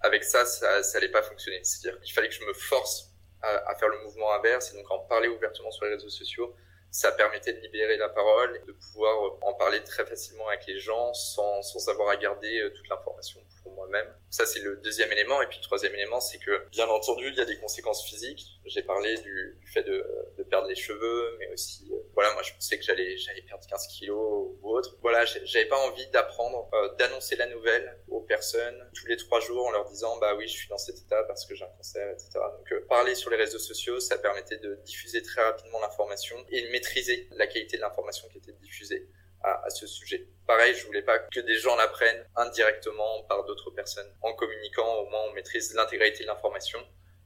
avec 0.00 0.24
ça, 0.24 0.44
ça, 0.44 0.82
ça 0.82 0.98
allait 0.98 1.10
pas 1.10 1.22
fonctionner. 1.22 1.60
C'est-à-dire 1.64 2.00
qu'il 2.00 2.12
fallait 2.12 2.28
que 2.28 2.34
je 2.34 2.44
me 2.44 2.52
force 2.54 3.10
à, 3.42 3.70
à, 3.70 3.74
faire 3.74 3.88
le 3.88 3.98
mouvement 4.02 4.32
inverse 4.34 4.72
et 4.72 4.76
donc 4.76 4.90
en 4.90 5.00
parler 5.00 5.28
ouvertement 5.28 5.70
sur 5.70 5.84
les 5.84 5.92
réseaux 5.92 6.08
sociaux. 6.08 6.54
Ça 6.90 7.10
permettait 7.10 7.54
de 7.54 7.60
libérer 7.60 7.96
la 7.96 8.10
parole 8.10 8.62
de 8.66 8.72
pouvoir 8.72 9.38
en 9.40 9.54
parler 9.54 9.82
très 9.82 10.04
facilement 10.04 10.46
avec 10.48 10.66
les 10.66 10.78
gens 10.78 11.14
sans, 11.14 11.62
sans 11.62 11.88
avoir 11.88 12.10
à 12.10 12.16
garder 12.16 12.60
euh, 12.60 12.70
toute 12.70 12.86
l'information 12.88 13.40
moi-même. 13.70 14.06
Ça, 14.30 14.46
c'est 14.46 14.60
le 14.60 14.76
deuxième 14.76 15.12
élément. 15.12 15.40
Et 15.42 15.46
puis 15.46 15.58
le 15.58 15.62
troisième 15.62 15.94
élément, 15.94 16.20
c'est 16.20 16.38
que, 16.38 16.68
bien 16.70 16.88
entendu, 16.88 17.28
il 17.28 17.34
y 17.34 17.40
a 17.40 17.44
des 17.44 17.58
conséquences 17.58 18.04
physiques. 18.04 18.60
J'ai 18.66 18.82
parlé 18.82 19.16
du, 19.18 19.58
du 19.60 19.66
fait 19.70 19.82
de, 19.82 20.04
de, 20.38 20.42
perdre 20.44 20.68
les 20.68 20.74
cheveux, 20.74 21.36
mais 21.38 21.50
aussi, 21.52 21.88
euh, 21.92 21.96
voilà, 22.14 22.32
moi, 22.34 22.42
je 22.42 22.52
pensais 22.52 22.78
que 22.78 22.84
j'allais, 22.84 23.16
j'allais 23.16 23.42
perdre 23.42 23.66
15 23.66 23.86
kilos 23.88 24.56
ou 24.60 24.70
autre. 24.70 24.96
Voilà, 25.02 25.24
j'avais 25.24 25.66
pas 25.66 25.78
envie 25.78 26.06
d'apprendre, 26.08 26.68
euh, 26.74 26.94
d'annoncer 26.96 27.36
la 27.36 27.46
nouvelle 27.46 27.98
aux 28.08 28.20
personnes 28.20 28.88
tous 28.94 29.06
les 29.06 29.16
trois 29.16 29.40
jours 29.40 29.66
en 29.66 29.70
leur 29.70 29.84
disant, 29.86 30.18
bah 30.18 30.34
oui, 30.36 30.46
je 30.46 30.52
suis 30.52 30.68
dans 30.68 30.78
cet 30.78 30.98
état 30.98 31.22
parce 31.24 31.46
que 31.46 31.54
j'ai 31.54 31.64
un 31.64 31.76
cancer, 31.76 32.10
etc. 32.10 32.30
Donc, 32.56 32.72
euh, 32.72 32.84
parler 32.88 33.14
sur 33.14 33.30
les 33.30 33.36
réseaux 33.36 33.58
sociaux, 33.58 34.00
ça 34.00 34.18
permettait 34.18 34.58
de 34.58 34.78
diffuser 34.84 35.22
très 35.22 35.42
rapidement 35.42 35.80
l'information 35.80 36.36
et 36.50 36.62
de 36.62 36.68
maîtriser 36.68 37.28
la 37.32 37.46
qualité 37.46 37.76
de 37.76 37.82
l'information 37.82 38.28
qui 38.28 38.38
était 38.38 38.52
diffusée 38.52 39.08
à, 39.42 39.64
à, 39.64 39.70
ce 39.70 39.86
sujet. 39.86 40.26
Pareil, 40.46 40.74
je 40.74 40.86
voulais 40.86 41.02
pas 41.02 41.18
que 41.18 41.40
des 41.40 41.56
gens 41.56 41.76
l'apprennent 41.76 42.24
indirectement 42.36 43.22
par 43.24 43.44
d'autres 43.44 43.70
personnes. 43.70 44.10
En 44.22 44.32
communiquant, 44.34 45.00
au 45.00 45.08
moins, 45.08 45.22
on 45.28 45.32
maîtrise 45.32 45.74
l'intégralité 45.74 46.24
de 46.24 46.28
l'information 46.28 46.78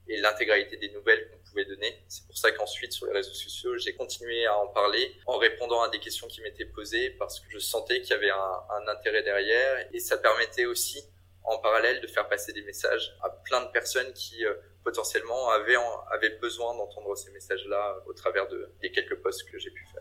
et 0.09 0.19
l'intégralité 0.19 0.77
des 0.77 0.91
nouvelles 0.91 1.29
qu'on 1.31 1.39
pouvait 1.49 1.65
donner. 1.65 2.03
C'est 2.09 2.27
pour 2.27 2.37
ça 2.37 2.53
qu'ensuite, 2.53 2.93
sur 2.93 3.07
les 3.07 3.13
réseaux 3.13 3.35
sociaux, 3.35 3.77
j'ai 3.77 3.95
continué 3.95 4.47
à 4.47 4.57
en 4.57 4.69
parler 4.69 5.17
en 5.27 5.39
répondant 5.39 5.83
à 5.83 5.89
des 5.89 5.99
questions 5.99 6.29
qui 6.29 6.41
m'étaient 6.43 6.67
posées 6.67 7.11
parce 7.11 7.41
que 7.41 7.47
je 7.51 7.59
sentais 7.59 8.01
qu'il 8.01 8.11
y 8.11 8.15
avait 8.15 8.31
un, 8.31 8.61
un 8.71 8.89
intérêt 8.89 9.23
derrière 9.23 9.89
et 9.93 9.99
ça 9.99 10.17
permettait 10.19 10.67
aussi, 10.67 11.03
en 11.43 11.59
parallèle, 11.59 12.01
de 12.01 12.07
faire 12.07 12.29
passer 12.29 12.53
des 12.53 12.63
messages 12.63 13.17
à 13.23 13.31
plein 13.31 13.63
de 13.63 13.71
personnes 13.73 14.13
qui 14.13 14.45
euh, 14.45 14.55
potentiellement 14.85 15.51
avaient, 15.51 15.77
avaient 16.13 16.39
besoin 16.39 16.77
d'entendre 16.77 17.17
ces 17.17 17.33
messages-là 17.33 18.03
au 18.07 18.13
travers 18.13 18.47
de, 18.49 18.71
des 18.81 18.93
quelques 18.93 19.17
posts 19.17 19.51
que 19.51 19.59
j'ai 19.59 19.71
pu 19.71 19.85
faire. 19.93 19.96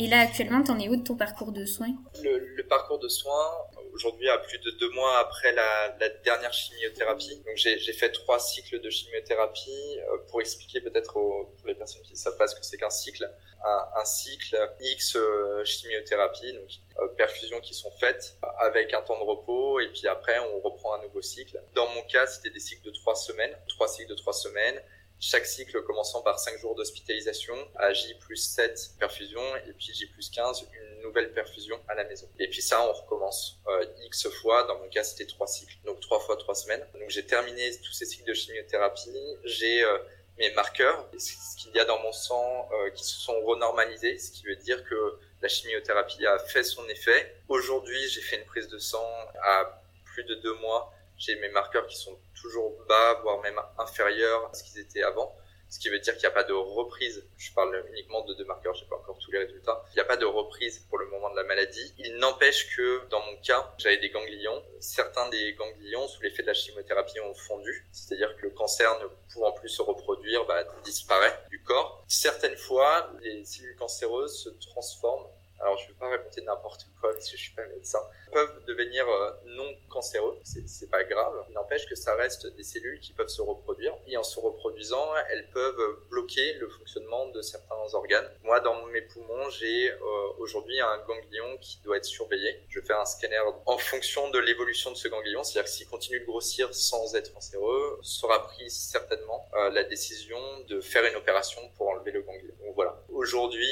Et 0.00 0.06
là, 0.06 0.20
actuellement, 0.20 0.62
t'en 0.62 0.78
es 0.78 0.88
où 0.88 0.96
de 0.96 1.04
ton 1.04 1.14
parcours 1.14 1.52
de 1.52 1.66
soins? 1.66 1.94
Le, 2.22 2.62
parcours 2.62 2.98
de 2.98 3.08
soins, 3.08 3.52
aujourd'hui, 3.92 4.30
à 4.30 4.38
plus 4.38 4.58
de 4.58 4.70
deux 4.80 4.88
mois 4.92 5.18
après 5.18 5.52
la, 5.52 6.08
dernière 6.24 6.54
chimiothérapie. 6.54 7.36
Donc, 7.44 7.56
j'ai 7.56 7.92
fait 7.92 8.10
trois 8.10 8.38
cycles 8.38 8.80
de 8.80 8.88
chimiothérapie. 8.88 9.98
Euh, 9.98 10.16
pour 10.30 10.40
expliquer 10.40 10.80
peut-être 10.80 11.12
pour 11.12 11.66
les 11.66 11.74
personnes 11.74 12.00
qui 12.00 12.12
ne 12.12 12.16
savent 12.16 12.38
pas 12.38 12.46
ce 12.46 12.54
que 12.54 12.64
c'est 12.64 12.78
qu'un 12.78 12.88
cycle, 12.88 13.30
un, 13.62 13.88
un, 14.00 14.04
cycle 14.06 14.56
X 14.80 15.16
euh, 15.16 15.62
chimiothérapie, 15.66 16.54
donc 16.54 16.70
euh, 17.00 17.08
perfusions 17.18 17.60
qui 17.60 17.74
sont 17.74 17.90
faites 18.00 18.38
avec 18.60 18.94
un 18.94 19.02
temps 19.02 19.18
de 19.18 19.24
repos, 19.24 19.80
et 19.80 19.88
puis 19.88 20.06
après, 20.08 20.38
on 20.38 20.60
reprend 20.60 20.94
un 20.94 21.02
nouveau 21.02 21.20
cycle. 21.20 21.62
Dans 21.74 21.88
mon 21.88 22.02
cas, 22.04 22.26
c'était 22.26 22.48
des 22.48 22.60
cycles 22.60 22.86
de 22.86 22.92
trois 22.92 23.16
semaines, 23.16 23.54
trois 23.68 23.88
cycles 23.88 24.08
de 24.08 24.14
trois 24.14 24.32
semaines 24.32 24.80
chaque 25.20 25.44
cycle 25.44 25.82
commençant 25.82 26.22
par 26.22 26.38
5 26.38 26.58
jours 26.58 26.74
d'hospitalisation, 26.74 27.54
à 27.76 27.92
J 27.92 28.14
plus 28.14 28.36
7 28.36 28.92
perfusions 28.98 29.56
et 29.68 29.72
puis 29.74 29.92
J 29.92 30.06
plus 30.06 30.30
15 30.30 30.66
une 30.72 31.02
nouvelle 31.02 31.32
perfusion 31.32 31.78
à 31.88 31.94
la 31.94 32.04
maison. 32.04 32.26
Et 32.38 32.48
puis 32.48 32.62
ça, 32.62 32.82
on 32.82 32.92
recommence 32.92 33.60
euh, 33.68 33.84
X 34.06 34.28
fois. 34.40 34.62
Dans 34.64 34.78
mon 34.78 34.88
cas, 34.88 35.04
c'était 35.04 35.26
3 35.26 35.46
cycles, 35.46 35.76
donc 35.84 36.00
3 36.00 36.20
fois 36.20 36.36
3 36.36 36.54
semaines. 36.54 36.86
Donc 36.94 37.10
j'ai 37.10 37.26
terminé 37.26 37.70
tous 37.80 37.92
ces 37.92 38.06
cycles 38.06 38.26
de 38.26 38.34
chimiothérapie. 38.34 39.14
J'ai 39.44 39.84
euh, 39.84 39.98
mes 40.38 40.50
marqueurs, 40.52 41.06
ce 41.18 41.56
qu'il 41.58 41.72
y 41.74 41.78
a 41.78 41.84
dans 41.84 41.98
mon 41.98 42.12
sang 42.12 42.68
euh, 42.72 42.90
qui 42.90 43.04
se 43.04 43.20
sont 43.20 43.38
renormalisés, 43.42 44.18
ce 44.18 44.32
qui 44.32 44.44
veut 44.46 44.56
dire 44.56 44.82
que 44.84 45.18
la 45.42 45.48
chimiothérapie 45.48 46.24
a 46.26 46.38
fait 46.38 46.64
son 46.64 46.88
effet. 46.88 47.36
Aujourd'hui, 47.48 48.08
j'ai 48.08 48.22
fait 48.22 48.36
une 48.36 48.46
prise 48.46 48.68
de 48.68 48.78
sang 48.78 49.06
à 49.42 49.82
plus 50.04 50.24
de 50.24 50.34
2 50.36 50.54
mois 50.54 50.94
j'ai 51.20 51.36
mes 51.36 51.50
marqueurs 51.50 51.86
qui 51.86 51.96
sont 51.96 52.18
toujours 52.40 52.76
bas, 52.88 53.20
voire 53.22 53.40
même 53.40 53.60
inférieurs 53.78 54.50
à 54.50 54.54
ce 54.54 54.64
qu'ils 54.64 54.80
étaient 54.80 55.02
avant. 55.02 55.34
Ce 55.70 55.78
qui 55.78 55.88
veut 55.88 56.00
dire 56.00 56.14
qu'il 56.14 56.22
n'y 56.22 56.32
a 56.32 56.32
pas 56.32 56.42
de 56.42 56.52
reprise. 56.52 57.24
Je 57.38 57.52
parle 57.52 57.84
uniquement 57.92 58.24
de 58.24 58.34
deux 58.34 58.44
marqueurs, 58.44 58.74
j'ai 58.74 58.86
pas 58.86 58.96
encore 58.96 59.16
tous 59.18 59.30
les 59.30 59.38
résultats. 59.38 59.84
Il 59.92 59.94
n'y 59.94 60.00
a 60.00 60.04
pas 60.04 60.16
de 60.16 60.24
reprise 60.24 60.80
pour 60.88 60.98
le 60.98 61.06
moment 61.06 61.30
de 61.30 61.36
la 61.36 61.44
maladie. 61.44 61.94
Il 61.96 62.16
n'empêche 62.16 62.74
que 62.74 63.06
dans 63.08 63.20
mon 63.20 63.36
cas, 63.36 63.72
j'avais 63.78 63.98
des 63.98 64.10
ganglions. 64.10 64.64
Certains 64.80 65.28
des 65.28 65.54
ganglions, 65.54 66.08
sous 66.08 66.22
l'effet 66.22 66.42
de 66.42 66.48
la 66.48 66.54
chimiothérapie, 66.54 67.20
ont 67.20 67.34
fondu. 67.34 67.86
C'est-à-dire 67.92 68.36
que 68.36 68.42
le 68.42 68.50
cancer 68.50 68.98
ne 69.00 69.06
pouvant 69.32 69.52
plus 69.52 69.68
se 69.68 69.80
reproduire, 69.80 70.44
bah, 70.46 70.64
disparaît 70.82 71.38
du 71.50 71.62
corps. 71.62 72.04
Certaines 72.08 72.56
fois, 72.56 73.12
les 73.20 73.44
cellules 73.44 73.76
cancéreuses 73.76 74.42
se 74.42 74.48
transforment 74.70 75.28
alors 75.60 75.78
je 75.78 75.84
ne 75.84 75.88
vais 75.88 75.98
pas 75.98 76.08
raconter 76.08 76.42
n'importe 76.42 76.86
quoi 77.00 77.12
parce 77.12 77.30
que 77.30 77.36
je 77.36 77.42
suis 77.42 77.54
pas 77.54 77.66
médecin, 77.66 78.00
peuvent 78.32 78.64
devenir 78.66 79.08
euh, 79.08 79.30
non 79.46 79.68
cancéreux, 79.88 80.38
c'est 80.44 80.90
pas 80.90 81.04
grave. 81.04 81.44
N'empêche 81.50 81.86
que 81.86 81.94
ça 81.94 82.14
reste 82.14 82.46
des 82.56 82.62
cellules 82.62 83.00
qui 83.00 83.12
peuvent 83.12 83.28
se 83.28 83.42
reproduire 83.42 83.94
et 84.06 84.16
en 84.16 84.22
se 84.22 84.38
reproduisant, 84.40 85.08
elles 85.30 85.48
peuvent 85.50 85.98
bloquer 86.08 86.54
le 86.54 86.68
fonctionnement 86.68 87.26
de 87.28 87.42
certains 87.42 87.94
organes. 87.94 88.28
Moi, 88.42 88.60
dans 88.60 88.86
mes 88.86 89.02
poumons, 89.02 89.50
j'ai 89.50 89.90
euh, 89.90 89.96
aujourd'hui 90.38 90.80
un 90.80 90.98
ganglion 91.06 91.58
qui 91.58 91.80
doit 91.82 91.96
être 91.96 92.04
surveillé. 92.04 92.64
Je 92.68 92.80
fais 92.80 92.94
un 92.94 93.04
scanner 93.04 93.40
en 93.66 93.78
fonction 93.78 94.30
de 94.30 94.38
l'évolution 94.38 94.90
de 94.90 94.96
ce 94.96 95.08
ganglion, 95.08 95.42
c'est-à-dire 95.42 95.70
que 95.70 95.76
s'il 95.76 95.88
continue 95.88 96.20
de 96.20 96.26
grossir 96.26 96.72
sans 96.74 97.14
être 97.14 97.32
cancéreux, 97.32 97.98
sera 98.02 98.42
prise 98.46 98.74
certainement 98.74 99.48
euh, 99.54 99.70
la 99.70 99.84
décision 99.84 100.38
de 100.68 100.80
faire 100.80 101.04
une 101.04 101.16
opération 101.16 101.60
pour 101.76 101.88
enlever 101.88 102.12
le 102.12 102.22
ganglion. 102.22 102.54
Donc 102.64 102.74
voilà. 102.74 103.02
Aujourd'hui, 103.10 103.68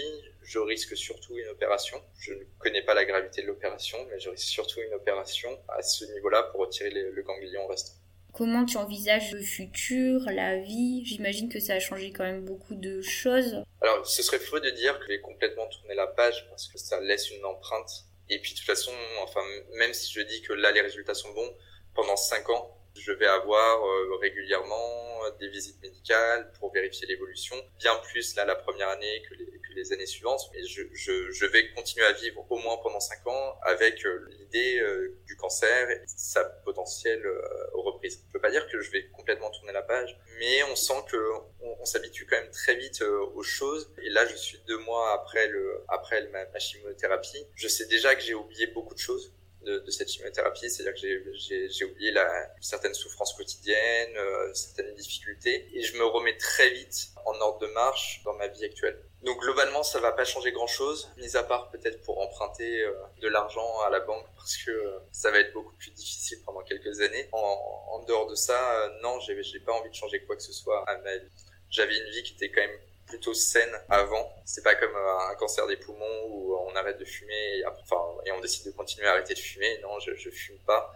je 0.48 0.58
risque 0.58 0.96
surtout 0.96 1.36
une 1.36 1.48
opération. 1.48 2.02
Je 2.18 2.32
ne 2.32 2.42
connais 2.58 2.82
pas 2.82 2.94
la 2.94 3.04
gravité 3.04 3.42
de 3.42 3.46
l'opération, 3.46 3.98
mais 4.10 4.18
je 4.18 4.30
risque 4.30 4.48
surtout 4.48 4.80
une 4.80 4.94
opération 4.94 5.50
à 5.68 5.82
ce 5.82 6.06
niveau-là 6.14 6.44
pour 6.44 6.60
retirer 6.60 6.90
le 6.90 7.22
ganglion 7.22 7.66
restant. 7.66 7.92
Comment 8.32 8.64
tu 8.64 8.76
envisages 8.76 9.32
le 9.32 9.42
futur, 9.42 10.20
la 10.30 10.58
vie? 10.58 11.04
J'imagine 11.04 11.48
que 11.50 11.60
ça 11.60 11.74
a 11.74 11.80
changé 11.80 12.12
quand 12.12 12.24
même 12.24 12.44
beaucoup 12.44 12.74
de 12.74 13.02
choses. 13.02 13.62
Alors, 13.82 14.06
ce 14.06 14.22
serait 14.22 14.38
faux 14.38 14.60
de 14.60 14.70
dire 14.70 14.98
que 14.98 15.04
je 15.04 15.08
vais 15.08 15.20
complètement 15.20 15.66
tourner 15.66 15.94
la 15.94 16.06
page 16.06 16.48
parce 16.48 16.68
que 16.68 16.78
ça 16.78 17.00
laisse 17.00 17.30
une 17.30 17.44
empreinte. 17.44 18.04
Et 18.30 18.38
puis, 18.40 18.52
de 18.52 18.58
toute 18.58 18.66
façon, 18.66 18.92
enfin, 19.22 19.40
même 19.74 19.92
si 19.92 20.12
je 20.12 20.20
dis 20.20 20.40
que 20.42 20.52
là, 20.52 20.72
les 20.72 20.80
résultats 20.80 21.14
sont 21.14 21.32
bons, 21.32 21.54
pendant 21.94 22.16
5 22.16 22.48
ans, 22.50 22.77
je 23.00 23.12
vais 23.12 23.26
avoir 23.26 23.84
euh, 23.84 24.16
régulièrement 24.20 25.18
des 25.40 25.48
visites 25.48 25.80
médicales 25.82 26.52
pour 26.58 26.72
vérifier 26.72 27.06
l'évolution, 27.06 27.56
bien 27.78 27.96
plus 27.96 28.34
là 28.36 28.44
la 28.44 28.54
première 28.54 28.88
année 28.88 29.22
que 29.28 29.34
les, 29.34 29.46
que 29.46 29.72
les 29.74 29.92
années 29.92 30.06
suivantes. 30.06 30.40
Mais 30.52 30.64
je, 30.64 30.82
je, 30.92 31.30
je, 31.30 31.46
vais 31.46 31.70
continuer 31.72 32.06
à 32.06 32.12
vivre 32.12 32.44
au 32.48 32.58
moins 32.58 32.76
pendant 32.78 33.00
cinq 33.00 33.26
ans 33.26 33.58
avec 33.62 34.04
euh, 34.06 34.28
l'idée 34.38 34.78
euh, 34.80 35.16
du 35.26 35.36
cancer 35.36 35.90
et 35.90 36.02
sa 36.06 36.44
potentielle 36.44 37.24
reprise. 37.72 38.22
Je 38.26 38.32
peux 38.32 38.40
pas 38.40 38.50
dire 38.50 38.66
que 38.68 38.80
je 38.80 38.90
vais 38.90 39.08
complètement 39.10 39.50
tourner 39.50 39.72
la 39.72 39.82
page, 39.82 40.18
mais 40.38 40.62
on 40.64 40.76
sent 40.76 41.04
que 41.10 41.16
on, 41.60 41.76
on 41.80 41.84
s'habitue 41.84 42.26
quand 42.26 42.36
même 42.36 42.50
très 42.50 42.76
vite 42.76 43.02
aux 43.02 43.42
choses. 43.42 43.90
Et 44.02 44.10
là, 44.10 44.26
je 44.26 44.36
suis 44.36 44.58
deux 44.66 44.78
mois 44.78 45.12
après 45.12 45.48
le 45.48 45.84
après 45.88 46.26
ma, 46.28 46.44
ma 46.46 46.58
chimiothérapie. 46.58 47.46
Je 47.54 47.68
sais 47.68 47.86
déjà 47.86 48.14
que 48.14 48.22
j'ai 48.22 48.34
oublié 48.34 48.68
beaucoup 48.68 48.94
de 48.94 49.00
choses 49.00 49.32
de, 49.62 49.78
de 49.78 49.90
cette 49.90 50.10
chimiothérapie, 50.10 50.70
c'est-à-dire 50.70 51.00
que 51.00 51.68
j'ai 51.68 51.84
oublié 51.84 52.10
la, 52.12 52.26
certaines 52.60 52.94
souffrances 52.94 53.34
quotidiennes, 53.34 54.16
euh, 54.16 54.52
certaines 54.54 54.94
difficultés, 54.94 55.68
et 55.72 55.82
je 55.82 55.96
me 55.96 56.04
remets 56.04 56.36
très 56.36 56.70
vite 56.70 57.08
en 57.24 57.34
ordre 57.40 57.58
de 57.58 57.66
marche 57.72 58.22
dans 58.24 58.34
ma 58.34 58.48
vie 58.48 58.64
actuelle. 58.64 58.98
Donc 59.22 59.40
globalement, 59.40 59.82
ça 59.82 59.98
va 59.98 60.12
pas 60.12 60.24
changer 60.24 60.52
grand-chose, 60.52 61.10
mis 61.16 61.36
à 61.36 61.42
part 61.42 61.70
peut-être 61.70 62.00
pour 62.02 62.20
emprunter 62.20 62.82
euh, 62.82 62.92
de 63.20 63.28
l'argent 63.28 63.80
à 63.80 63.90
la 63.90 64.00
banque, 64.00 64.26
parce 64.36 64.56
que 64.56 64.70
euh, 64.70 64.98
ça 65.12 65.30
va 65.30 65.40
être 65.40 65.52
beaucoup 65.52 65.74
plus 65.76 65.90
difficile 65.90 66.38
pendant 66.44 66.62
quelques 66.62 67.00
années. 67.00 67.28
En, 67.32 67.88
en 67.92 68.04
dehors 68.04 68.28
de 68.28 68.36
ça, 68.36 68.90
non, 69.02 69.18
j'ai 69.20 69.60
pas 69.60 69.72
envie 69.72 69.90
de 69.90 69.94
changer 69.94 70.24
quoi 70.24 70.36
que 70.36 70.42
ce 70.42 70.52
soit 70.52 70.88
à 70.88 70.96
ma 70.98 71.16
vie. 71.16 71.30
J'avais 71.70 71.96
une 71.98 72.10
vie 72.10 72.22
qui 72.22 72.34
était 72.34 72.50
quand 72.50 72.62
même 72.62 72.78
plutôt 73.08 73.34
saine 73.34 73.72
avant. 73.88 74.32
C'est 74.44 74.62
pas 74.62 74.74
comme 74.74 74.94
euh, 74.94 75.30
un 75.30 75.34
cancer 75.36 75.66
des 75.66 75.76
poumons 75.76 76.26
où 76.28 76.56
on 76.56 76.74
arrête 76.76 76.98
de 76.98 77.04
fumer 77.04 77.58
et, 77.58 77.66
enfin, 77.66 78.00
et 78.26 78.32
on 78.32 78.40
décide 78.40 78.66
de 78.66 78.70
continuer 78.70 79.06
à 79.06 79.12
arrêter 79.12 79.34
de 79.34 79.38
fumer. 79.38 79.78
Non, 79.82 79.98
je, 80.00 80.14
je 80.14 80.30
fume 80.30 80.58
pas. 80.66 80.92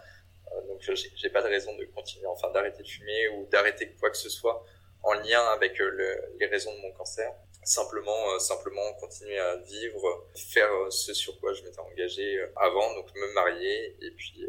Euh, 0.53 0.67
donc 0.67 0.81
j'ai 0.81 1.29
pas 1.29 1.41
de 1.41 1.47
raison 1.47 1.75
de 1.75 1.85
continuer, 1.85 2.27
enfin 2.27 2.51
d'arrêter 2.51 2.83
de 2.83 2.87
fumer 2.87 3.29
ou 3.29 3.45
d'arrêter 3.47 3.91
quoi 3.99 4.09
que 4.09 4.17
ce 4.17 4.29
soit 4.29 4.63
en 5.01 5.13
lien 5.13 5.43
avec 5.47 5.79
euh, 5.81 5.89
le, 5.89 6.37
les 6.39 6.45
raisons 6.47 6.73
de 6.73 6.79
mon 6.79 6.91
cancer. 6.93 7.31
Simplement, 7.65 8.39
simplement 8.39 8.93
continuer 8.99 9.39
à 9.39 9.55
vivre, 9.55 10.27
faire 10.35 10.69
ce 10.89 11.13
sur 11.13 11.39
quoi 11.39 11.53
je 11.53 11.63
m'étais 11.63 11.79
engagé 11.79 12.45
avant, 12.57 12.93
donc 12.93 13.15
me 13.15 13.33
marier 13.33 13.95
et 14.01 14.11
puis 14.11 14.45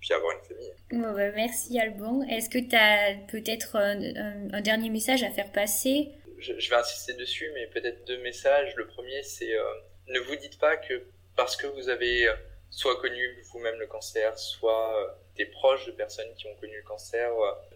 puis 0.00 0.12
avoir 0.12 0.32
une 0.36 0.44
famille. 0.44 0.72
Bah, 0.92 1.32
merci 1.34 1.78
Alban. 1.78 2.22
Est-ce 2.22 2.48
que 2.48 2.58
tu 2.58 2.76
as 2.76 3.14
peut-être 3.28 3.76
un, 3.76 4.60
dernier 4.60 4.90
message 4.90 5.22
à 5.22 5.30
faire 5.30 5.50
passer 5.52 6.12
je, 6.38 6.70
vais 6.70 6.76
insister 6.76 7.14
dessus, 7.14 7.50
mais 7.54 7.66
peut-être 7.68 8.04
deux 8.06 8.18
messages. 8.18 8.74
Le 8.76 8.86
premier, 8.86 9.22
c'est 9.22 9.54
euh, 9.54 9.62
ne 10.08 10.20
vous 10.20 10.36
dites 10.36 10.58
pas 10.58 10.76
que 10.76 11.04
parce 11.36 11.56
que 11.56 11.66
vous 11.66 11.88
avez 11.88 12.28
euh, 12.28 12.34
soit 12.70 13.00
connu 13.00 13.42
vous-même 13.52 13.78
le 13.78 13.86
cancer, 13.86 14.38
soit 14.38 15.02
euh, 15.02 15.08
des 15.36 15.46
proches 15.46 15.86
de 15.86 15.92
personnes 15.92 16.32
qui 16.36 16.46
ont 16.46 16.54
connu 16.56 16.76
le 16.76 16.82
cancer, 16.82 17.30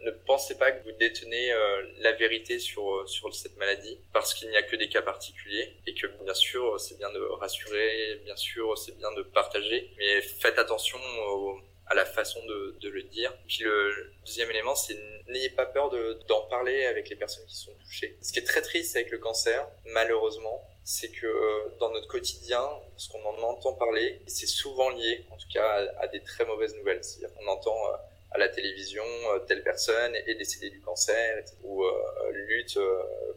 ne 0.05 0.11
pensez 0.11 0.59
pas 0.59 0.73
que 0.73 0.83
vous 0.83 0.97
détenez 0.99 1.53
la 2.01 2.11
vérité 2.11 2.59
sur 2.59 3.09
sur 3.09 3.33
cette 3.33 3.57
maladie, 3.57 4.01
parce 4.13 4.35
qu'il 4.35 4.51
n'y 4.51 4.57
a 4.57 4.63
que 4.65 4.75
des 4.75 4.89
cas 4.89 5.01
particuliers 5.01 5.77
et 5.87 5.95
que 5.95 6.09
bien 6.25 6.35
sûr 6.35 6.81
c'est 6.81 6.99
bien 6.99 7.13
de 7.13 7.21
rassurer, 7.21 8.21
bien 8.25 8.35
sûr 8.35 8.77
c'est 8.77 8.99
bien 8.99 9.13
de 9.13 9.23
partager, 9.23 9.93
mais 9.97 10.21
faites 10.23 10.59
attention 10.59 10.99
aux 11.29 11.61
à 11.87 11.95
la 11.95 12.05
façon 12.05 12.45
de, 12.47 12.77
de, 12.81 12.89
le 12.89 13.03
dire. 13.03 13.33
Puis 13.47 13.65
le 13.65 14.13
deuxième 14.25 14.51
élément, 14.51 14.75
c'est 14.75 14.97
n'ayez 15.29 15.51
pas 15.51 15.67
peur 15.67 15.91
d'en 16.29 16.43
parler 16.43 16.85
avec 16.87 17.09
les 17.09 17.17
personnes 17.17 17.45
qui 17.47 17.57
sont 17.57 17.73
touchées. 17.85 18.17
Ce 18.23 18.33
qui 18.33 18.39
est 18.39 18.45
très 18.45 18.63
triste 18.63 18.97
avec 18.97 19.11
le 19.11 19.19
cancer, 19.19 19.69
malheureusement, 19.87 20.63
c'est 20.85 21.11
que 21.11 21.27
euh, 21.27 21.77
dans 21.79 21.91
notre 21.91 22.09
quotidien, 22.09 22.69
ce 22.97 23.09
qu'on 23.09 23.25
en 23.25 23.39
entend 23.43 23.75
parler, 23.75 24.21
c'est 24.27 24.47
souvent 24.47 24.91
lié, 24.91 25.27
en 25.31 25.37
tout 25.37 25.49
cas, 25.53 25.87
à, 25.99 26.09
des 26.09 26.23
très 26.23 26.45
mauvaises 26.45 26.75
nouvelles. 26.77 27.03
C'est-à-dire 27.05 27.37
qu'on 27.37 27.47
entend 27.47 27.77
euh, 27.89 27.97
à 28.33 28.39
la 28.39 28.49
télévision 28.49 29.05
euh, 29.05 29.39
telle 29.41 29.63
personne 29.63 30.15
est 30.15 30.35
décédée 30.35 30.71
du 30.71 30.81
cancer, 30.81 31.45
ou 31.63 31.85
lutte 32.33 32.79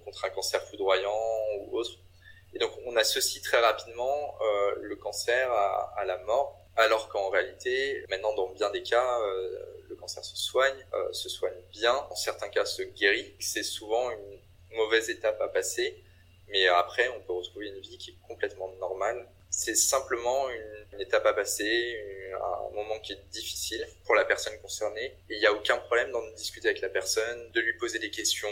contre 0.04 0.26
un 0.26 0.30
cancer 0.30 0.62
foudroyant 0.64 1.20
ou 1.60 1.78
autre. 1.78 2.00
Et 2.54 2.60
donc 2.60 2.72
on 2.86 2.96
associe 2.96 3.44
très 3.44 3.60
rapidement 3.60 4.38
le 4.78 4.96
cancer 4.96 5.52
à, 5.52 5.94
à 5.98 6.06
la 6.06 6.18
mort 6.20 6.65
alors 6.78 7.08
qu'en 7.10 7.30
réalité, 7.30 8.04
maintenant 8.10 8.34
dans 8.34 8.50
bien 8.50 8.70
des 8.72 8.84
cas, 8.84 9.22
euh, 9.22 9.66
le 9.88 9.96
cancer 9.96 10.24
se 10.24 10.36
soigne, 10.36 10.86
euh, 10.94 11.12
se 11.14 11.30
soigne 11.30 11.62
bien, 11.72 11.96
en 12.10 12.16
certains 12.16 12.50
cas 12.50 12.66
se 12.66 12.82
guérit. 12.82 13.34
C'est 13.40 13.64
souvent 13.64 14.12
une 14.12 14.40
mauvaise 14.76 15.10
étape 15.10 15.40
à 15.42 15.48
passer, 15.48 16.04
mais 16.50 16.68
après 16.68 17.08
on 17.10 17.22
peut 17.22 17.34
retrouver 17.34 17.68
une 17.68 17.80
vie 17.80 17.98
qui 17.98 18.12
est 18.12 18.28
complètement 18.28 18.70
normale. 18.80 19.28
C'est 19.50 19.76
simplement 19.76 20.50
une, 20.50 20.76
étape 21.00 21.26
à 21.26 21.34
passer, 21.34 22.02
un 22.34 22.74
moment 22.74 22.98
qui 23.00 23.12
est 23.12 23.30
difficile 23.32 23.86
pour 24.06 24.16
la 24.16 24.24
personne 24.24 24.58
concernée. 24.62 25.14
Il 25.30 25.38
n'y 25.40 25.46
a 25.46 25.52
aucun 25.52 25.78
problème 25.78 26.10
d'en 26.12 26.26
discuter 26.32 26.70
avec 26.70 26.80
la 26.80 26.88
personne, 26.88 27.52
de 27.52 27.60
lui 27.60 27.78
poser 27.78 28.00
des 28.00 28.10
questions. 28.10 28.48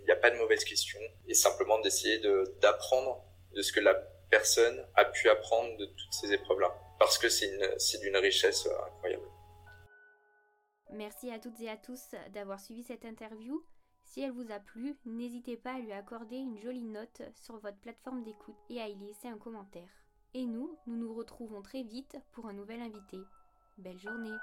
Il 0.00 0.04
n'y 0.04 0.10
a 0.10 0.16
pas 0.16 0.30
de 0.30 0.36
mauvaises 0.36 0.64
questions. 0.64 0.98
Et 1.28 1.34
simplement 1.34 1.78
d'essayer 1.80 2.20
d'apprendre 2.60 3.22
de 3.54 3.62
ce 3.62 3.72
que 3.72 3.78
la 3.78 3.94
personne 4.28 4.84
a 4.96 5.04
pu 5.04 5.28
apprendre 5.28 5.76
de 5.76 5.86
toutes 5.86 6.12
ces 6.12 6.32
épreuves-là 6.32 6.76
parce 6.98 7.18
que 7.18 7.28
c'est 7.28 7.98
d'une 8.00 8.16
richesse 8.16 8.66
euh, 8.66 8.86
incroyable. 8.86 9.28
Merci 10.90 11.30
à 11.30 11.38
toutes 11.38 11.60
et 11.60 11.68
à 11.68 11.76
tous 11.76 12.14
d'avoir 12.32 12.60
suivi 12.60 12.82
cette 12.82 13.04
interview. 13.04 13.62
Si 14.02 14.22
elle 14.22 14.32
vous 14.32 14.50
a 14.50 14.58
plu, 14.58 14.96
n'hésitez 15.04 15.56
pas 15.56 15.74
à 15.74 15.78
lui 15.78 15.92
accorder 15.92 16.36
une 16.36 16.58
jolie 16.58 16.84
note 16.84 17.22
sur 17.34 17.58
votre 17.58 17.78
plateforme 17.78 18.24
d'écoute 18.24 18.56
et 18.70 18.80
à 18.80 18.88
y 18.88 18.96
laisser 18.96 19.28
un 19.28 19.36
commentaire. 19.36 19.88
Et 20.34 20.46
nous, 20.46 20.78
nous 20.86 20.96
nous 20.96 21.14
retrouvons 21.14 21.62
très 21.62 21.82
vite 21.82 22.16
pour 22.32 22.46
un 22.46 22.54
nouvel 22.54 22.80
invité. 22.80 23.18
Belle 23.76 23.98
journée 23.98 24.36